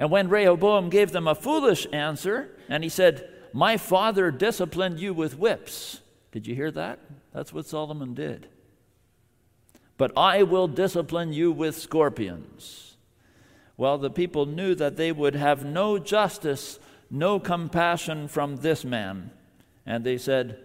And 0.00 0.10
when 0.10 0.30
Rehoboam 0.30 0.88
gave 0.88 1.12
them 1.12 1.28
a 1.28 1.34
foolish 1.34 1.86
answer, 1.92 2.48
and 2.70 2.82
he 2.82 2.88
said, 2.88 3.28
My 3.52 3.76
father 3.76 4.30
disciplined 4.30 4.98
you 4.98 5.12
with 5.12 5.38
whips. 5.38 6.00
Did 6.32 6.46
you 6.46 6.54
hear 6.54 6.70
that? 6.70 6.98
That's 7.34 7.52
what 7.52 7.66
Solomon 7.66 8.14
did. 8.14 8.48
But 9.98 10.12
I 10.16 10.42
will 10.42 10.68
discipline 10.68 11.34
you 11.34 11.52
with 11.52 11.76
scorpions. 11.76 12.96
Well, 13.76 13.98
the 13.98 14.08
people 14.08 14.46
knew 14.46 14.74
that 14.74 14.96
they 14.96 15.12
would 15.12 15.34
have 15.34 15.66
no 15.66 15.98
justice, 15.98 16.78
no 17.10 17.38
compassion 17.38 18.26
from 18.26 18.56
this 18.56 18.86
man. 18.86 19.30
And 19.84 20.02
they 20.02 20.16
said, 20.16 20.60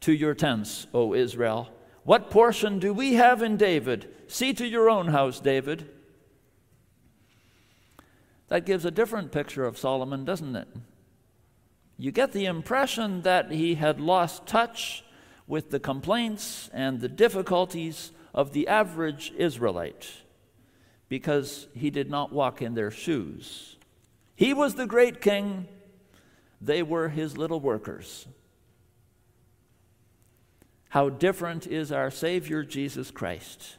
To 0.00 0.12
your 0.12 0.34
tents, 0.34 0.88
O 0.92 1.14
Israel. 1.14 1.68
What 2.02 2.28
portion 2.28 2.80
do 2.80 2.92
we 2.92 3.14
have 3.14 3.40
in 3.40 3.56
David? 3.56 4.12
See 4.26 4.52
to 4.54 4.66
your 4.66 4.90
own 4.90 5.08
house, 5.08 5.38
David. 5.38 5.88
That 8.48 8.66
gives 8.66 8.84
a 8.84 8.90
different 8.90 9.32
picture 9.32 9.64
of 9.64 9.78
Solomon, 9.78 10.24
doesn't 10.24 10.54
it? 10.54 10.68
You 11.96 12.10
get 12.10 12.32
the 12.32 12.46
impression 12.46 13.22
that 13.22 13.50
he 13.50 13.76
had 13.76 14.00
lost 14.00 14.46
touch 14.46 15.04
with 15.46 15.70
the 15.70 15.80
complaints 15.80 16.68
and 16.72 17.00
the 17.00 17.08
difficulties 17.08 18.10
of 18.32 18.52
the 18.52 18.66
average 18.68 19.32
Israelite 19.36 20.10
because 21.08 21.68
he 21.74 21.90
did 21.90 22.10
not 22.10 22.32
walk 22.32 22.60
in 22.60 22.74
their 22.74 22.90
shoes. 22.90 23.76
He 24.34 24.52
was 24.52 24.74
the 24.74 24.86
great 24.86 25.20
king, 25.20 25.68
they 26.60 26.82
were 26.82 27.10
his 27.10 27.36
little 27.36 27.60
workers. 27.60 28.26
How 30.88 31.08
different 31.08 31.66
is 31.66 31.92
our 31.92 32.10
Savior 32.10 32.64
Jesus 32.64 33.10
Christ? 33.10 33.76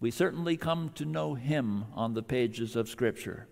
We 0.00 0.10
certainly 0.10 0.56
come 0.56 0.90
to 0.94 1.04
know 1.04 1.34
him 1.34 1.84
on 1.94 2.14
the 2.14 2.22
pages 2.22 2.74
of 2.74 2.88
Scripture. 2.88 3.46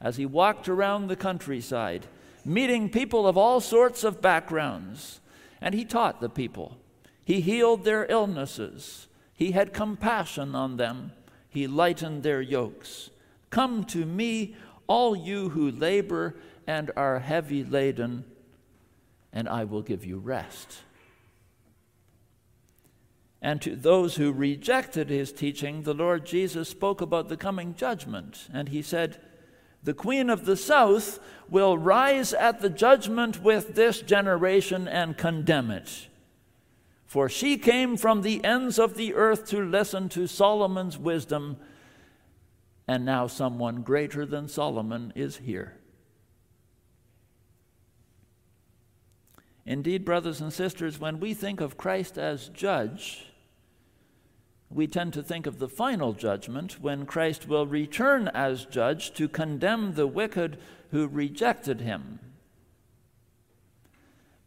As 0.00 0.16
he 0.16 0.24
walked 0.24 0.68
around 0.68 1.08
the 1.08 1.16
countryside, 1.16 2.06
meeting 2.44 2.88
people 2.88 3.26
of 3.26 3.36
all 3.36 3.60
sorts 3.60 4.04
of 4.04 4.22
backgrounds, 4.22 5.20
and 5.60 5.74
he 5.74 5.84
taught 5.84 6.20
the 6.20 6.28
people. 6.28 6.78
He 7.24 7.40
healed 7.40 7.84
their 7.84 8.06
illnesses. 8.08 9.08
He 9.34 9.50
had 9.50 9.74
compassion 9.74 10.54
on 10.54 10.76
them. 10.76 11.12
He 11.48 11.66
lightened 11.66 12.22
their 12.22 12.40
yokes. 12.40 13.10
Come 13.50 13.84
to 13.86 14.06
me, 14.06 14.54
all 14.86 15.16
you 15.16 15.48
who 15.48 15.70
labor 15.70 16.36
and 16.66 16.92
are 16.96 17.18
heavy 17.18 17.64
laden, 17.64 18.24
and 19.32 19.48
I 19.48 19.64
will 19.64 19.82
give 19.82 20.04
you 20.04 20.18
rest. 20.18 20.82
And 23.46 23.62
to 23.62 23.76
those 23.76 24.16
who 24.16 24.32
rejected 24.32 25.08
his 25.08 25.30
teaching, 25.30 25.84
the 25.84 25.94
Lord 25.94 26.26
Jesus 26.26 26.68
spoke 26.68 27.00
about 27.00 27.28
the 27.28 27.36
coming 27.36 27.76
judgment, 27.76 28.48
and 28.52 28.70
he 28.70 28.82
said, 28.82 29.20
The 29.84 29.94
queen 29.94 30.30
of 30.30 30.46
the 30.46 30.56
south 30.56 31.20
will 31.48 31.78
rise 31.78 32.32
at 32.32 32.60
the 32.60 32.68
judgment 32.68 33.44
with 33.44 33.76
this 33.76 34.02
generation 34.02 34.88
and 34.88 35.16
condemn 35.16 35.70
it. 35.70 36.08
For 37.04 37.28
she 37.28 37.56
came 37.56 37.96
from 37.96 38.22
the 38.22 38.44
ends 38.44 38.80
of 38.80 38.96
the 38.96 39.14
earth 39.14 39.46
to 39.50 39.64
listen 39.64 40.08
to 40.08 40.26
Solomon's 40.26 40.98
wisdom, 40.98 41.58
and 42.88 43.04
now 43.04 43.28
someone 43.28 43.82
greater 43.82 44.26
than 44.26 44.48
Solomon 44.48 45.12
is 45.14 45.36
here. 45.36 45.76
Indeed, 49.64 50.04
brothers 50.04 50.40
and 50.40 50.52
sisters, 50.52 50.98
when 50.98 51.20
we 51.20 51.32
think 51.32 51.60
of 51.60 51.78
Christ 51.78 52.18
as 52.18 52.48
judge, 52.48 53.25
we 54.70 54.86
tend 54.86 55.12
to 55.12 55.22
think 55.22 55.46
of 55.46 55.58
the 55.58 55.68
final 55.68 56.12
judgment 56.12 56.80
when 56.80 57.06
Christ 57.06 57.48
will 57.48 57.66
return 57.66 58.28
as 58.28 58.64
judge 58.64 59.12
to 59.14 59.28
condemn 59.28 59.94
the 59.94 60.06
wicked 60.06 60.58
who 60.90 61.06
rejected 61.06 61.80
him. 61.80 62.18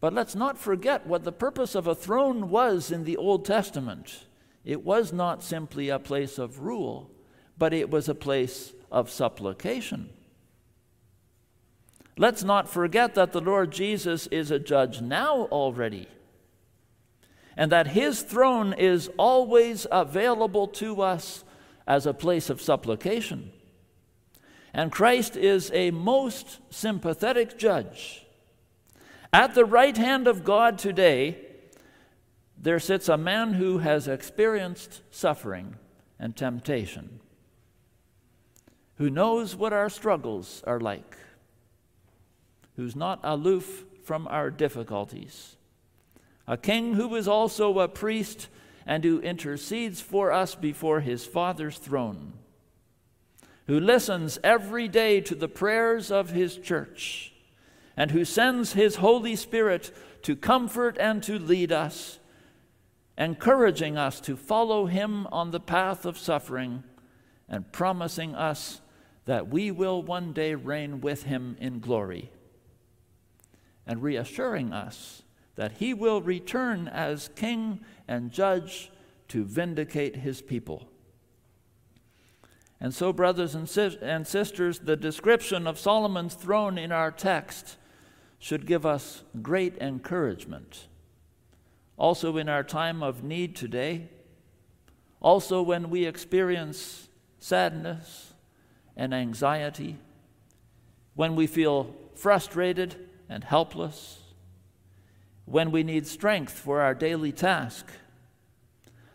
But 0.01 0.13
let's 0.13 0.35
not 0.35 0.57
forget 0.57 1.05
what 1.05 1.23
the 1.23 1.31
purpose 1.31 1.75
of 1.75 1.87
a 1.87 1.95
throne 1.95 2.49
was 2.49 2.91
in 2.91 3.03
the 3.03 3.17
Old 3.17 3.45
Testament. 3.45 4.25
It 4.63 4.83
was 4.83 5.11
not 5.11 5.43
simply 5.43 5.89
a 5.89 5.99
place 5.99 6.37
of 6.37 6.59
rule, 6.59 7.11
but 7.57 7.73
it 7.73 7.89
was 7.89 8.07
a 8.07 8.15
place 8.15 8.73
of 8.91 9.09
supplication. 9.09 10.09
Let's 12.17 12.43
not 12.43 12.69
forget 12.69 13.15
that 13.15 13.31
the 13.31 13.41
Lord 13.41 13.71
Jesus 13.71 14.27
is 14.27 14.51
a 14.51 14.59
judge 14.59 15.01
now 15.01 15.43
already, 15.43 16.07
and 17.59 17.71
that 17.71 17.89
his 17.89 18.23
throne 18.23 18.73
is 18.73 19.11
always 19.17 19.85
available 19.91 20.65
to 20.65 21.03
us 21.03 21.43
as 21.85 22.07
a 22.07 22.13
place 22.13 22.49
of 22.49 22.59
supplication. 22.59 23.51
And 24.73 24.91
Christ 24.91 25.37
is 25.37 25.69
a 25.75 25.91
most 25.91 26.57
sympathetic 26.71 27.59
judge 27.59 28.25
at 29.31 29.53
the 29.53 29.65
right 29.65 29.95
hand 29.95 30.27
of 30.27 30.43
God 30.43 30.79
today, 30.79 31.37
there 32.57 32.79
sits 32.79 33.07
a 33.07 33.17
man 33.17 33.53
who 33.53 33.77
has 33.77 34.07
experienced 34.07 35.01
suffering 35.11 35.75
and 36.17 36.35
temptation, 36.35 37.19
who 38.95 39.09
knows 39.09 39.55
what 39.55 39.71
our 39.71 39.89
struggles 39.89 40.63
are 40.65 40.79
like, 40.79 41.15
who's 42.75 42.95
not 42.95 43.19
aloof 43.23 43.85
from 44.03 44.27
our 44.27 44.49
difficulties, 44.49 45.55
a 46.49 46.57
king 46.57 46.95
who 46.95 47.15
is 47.15 47.27
also 47.27 47.77
a 47.79 47.87
priest 47.87 48.47
and 48.83 49.03
who 49.03 49.21
intercedes 49.21 50.01
for 50.01 50.31
us 50.31 50.55
before 50.55 50.99
his 50.99 51.23
Father's 51.23 51.77
throne, 51.77 52.33
who 53.67 53.79
listens 53.79 54.39
every 54.43 54.87
day 54.87 55.21
to 55.21 55.35
the 55.35 55.47
prayers 55.47 56.09
of 56.09 56.31
his 56.31 56.57
church 56.57 57.31
and 57.95 58.09
who 58.09 58.25
sends 58.25 58.73
his 58.73 58.95
Holy 58.95 59.35
Spirit 59.35 59.95
to 60.23 60.35
comfort 60.35 60.97
and 60.99 61.21
to 61.21 61.37
lead 61.37 61.71
us, 61.71 62.17
encouraging 63.15 63.95
us 63.95 64.19
to 64.19 64.35
follow 64.35 64.87
him 64.87 65.27
on 65.27 65.51
the 65.51 65.59
path 65.59 66.03
of 66.03 66.17
suffering 66.17 66.83
and 67.47 67.71
promising 67.71 68.33
us 68.33 68.81
that 69.25 69.49
we 69.49 69.69
will 69.69 70.01
one 70.01 70.33
day 70.33 70.55
reign 70.55 70.99
with 70.99 71.23
him 71.23 71.55
in 71.59 71.79
glory, 71.79 72.31
and 73.85 74.01
reassuring 74.01 74.73
us 74.73 75.21
that 75.59 75.73
he 75.73 75.93
will 75.93 76.21
return 76.21 76.87
as 76.87 77.31
king 77.35 77.81
and 78.07 78.31
judge 78.31 78.89
to 79.27 79.43
vindicate 79.43 80.15
his 80.15 80.41
people. 80.41 80.87
And 82.79 82.93
so, 82.93 83.11
brothers 83.11 83.55
and, 83.55 83.69
and 84.01 84.25
sisters, 84.25 84.79
the 84.79 84.95
description 84.95 85.67
of 85.67 85.77
Solomon's 85.77 86.33
throne 86.33 86.77
in 86.77 86.93
our 86.93 87.11
text 87.11 87.75
should 88.39 88.65
give 88.65 88.85
us 88.85 89.25
great 89.41 89.77
encouragement. 89.79 90.87
Also, 91.97 92.37
in 92.37 92.47
our 92.47 92.63
time 92.63 93.03
of 93.03 93.21
need 93.21 93.53
today, 93.53 94.07
also 95.19 95.61
when 95.61 95.89
we 95.89 96.05
experience 96.05 97.09
sadness 97.37 98.31
and 98.95 99.13
anxiety, 99.13 99.97
when 101.15 101.35
we 101.35 101.47
feel 101.47 101.93
frustrated 102.15 103.09
and 103.27 103.43
helpless, 103.43 104.18
when 105.49 105.71
we 105.71 105.83
need 105.83 106.05
strength 106.05 106.53
for 106.53 106.81
our 106.81 106.93
daily 106.93 107.31
task. 107.31 107.87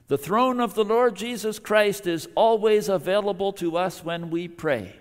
The 0.09 0.19
throne 0.19 0.61
of 0.61 0.75
the 0.75 0.85
Lord 0.85 1.15
Jesus 1.15 1.59
Christ 1.59 2.07
is 2.07 2.29
always 2.35 2.89
available 2.89 3.53
to 3.55 3.77
us 3.77 4.05
when 4.05 4.31
we 4.31 4.49
pray. 4.49 4.97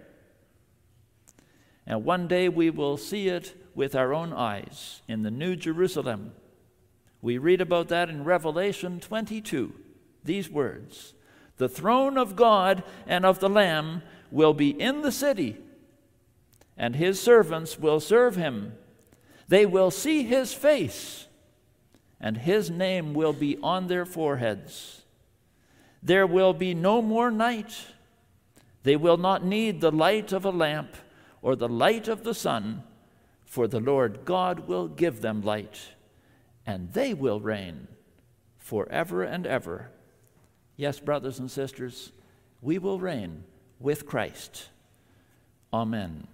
And 1.86 2.06
one 2.06 2.28
day 2.28 2.48
we 2.48 2.70
will 2.70 2.98
see 2.98 3.28
it 3.28 3.60
with 3.76 3.96
our 3.96 4.14
own 4.14 4.32
eyes 4.32 5.02
in 5.08 5.24
the 5.24 5.32
New 5.32 5.56
Jerusalem. 5.56 6.34
We 7.22 7.38
read 7.38 7.62
about 7.62 7.90
that 7.90 8.10
in 8.10 8.24
Revelation 8.24 9.00
22. 9.00 9.74
These 10.24 10.50
words 10.50 11.14
The 11.58 11.68
throne 11.68 12.18
of 12.18 12.36
God 12.36 12.84
and 13.08 13.26
of 13.26 13.40
the 13.40 13.50
Lamb 13.50 14.04
will 14.32 14.54
be 14.54 14.70
in 14.70 15.02
the 15.02 15.12
city, 15.12 15.58
and 16.78 16.96
his 16.96 17.20
servants 17.20 17.80
will 17.80 18.00
serve 18.00 18.36
him. 18.36 18.74
They 19.48 19.66
will 19.66 19.92
see 19.92 20.24
his 20.24 20.54
face, 20.54 21.28
and 22.20 22.38
his 22.38 22.70
name 22.70 23.14
will 23.14 23.34
be 23.34 23.58
on 23.62 23.88
their 23.88 24.06
foreheads. 24.06 25.02
There 26.02 26.28
will 26.28 26.54
be 26.54 26.74
no 26.74 27.02
more 27.02 27.32
night. 27.32 27.76
They 28.84 28.96
will 28.96 29.18
not 29.18 29.46
need 29.46 29.80
the 29.80 29.92
light 29.92 30.32
of 30.32 30.46
a 30.46 30.52
lamp 30.52 30.96
or 31.42 31.56
the 31.56 31.70
light 31.70 32.08
of 32.08 32.24
the 32.24 32.34
sun 32.34 32.84
for 33.54 33.68
the 33.68 33.80
Lord 33.80 34.26
God 34.26 34.68
will 34.68 34.88
give 34.88 35.22
them 35.22 35.44
light, 35.44 35.80
and 36.66 36.92
they 36.94 37.14
will 37.14 37.40
reign 37.40 37.88
forever 38.58 39.22
and 39.22 39.46
ever. 39.46 39.92
Yes, 40.76 41.00
brothers 41.00 41.38
and 41.38 41.52
sisters, 41.52 42.14
we 42.64 42.80
will 42.80 43.00
reign 43.00 43.44
with 43.80 44.08
Christ. 44.08 44.70
Amen. 45.72 46.26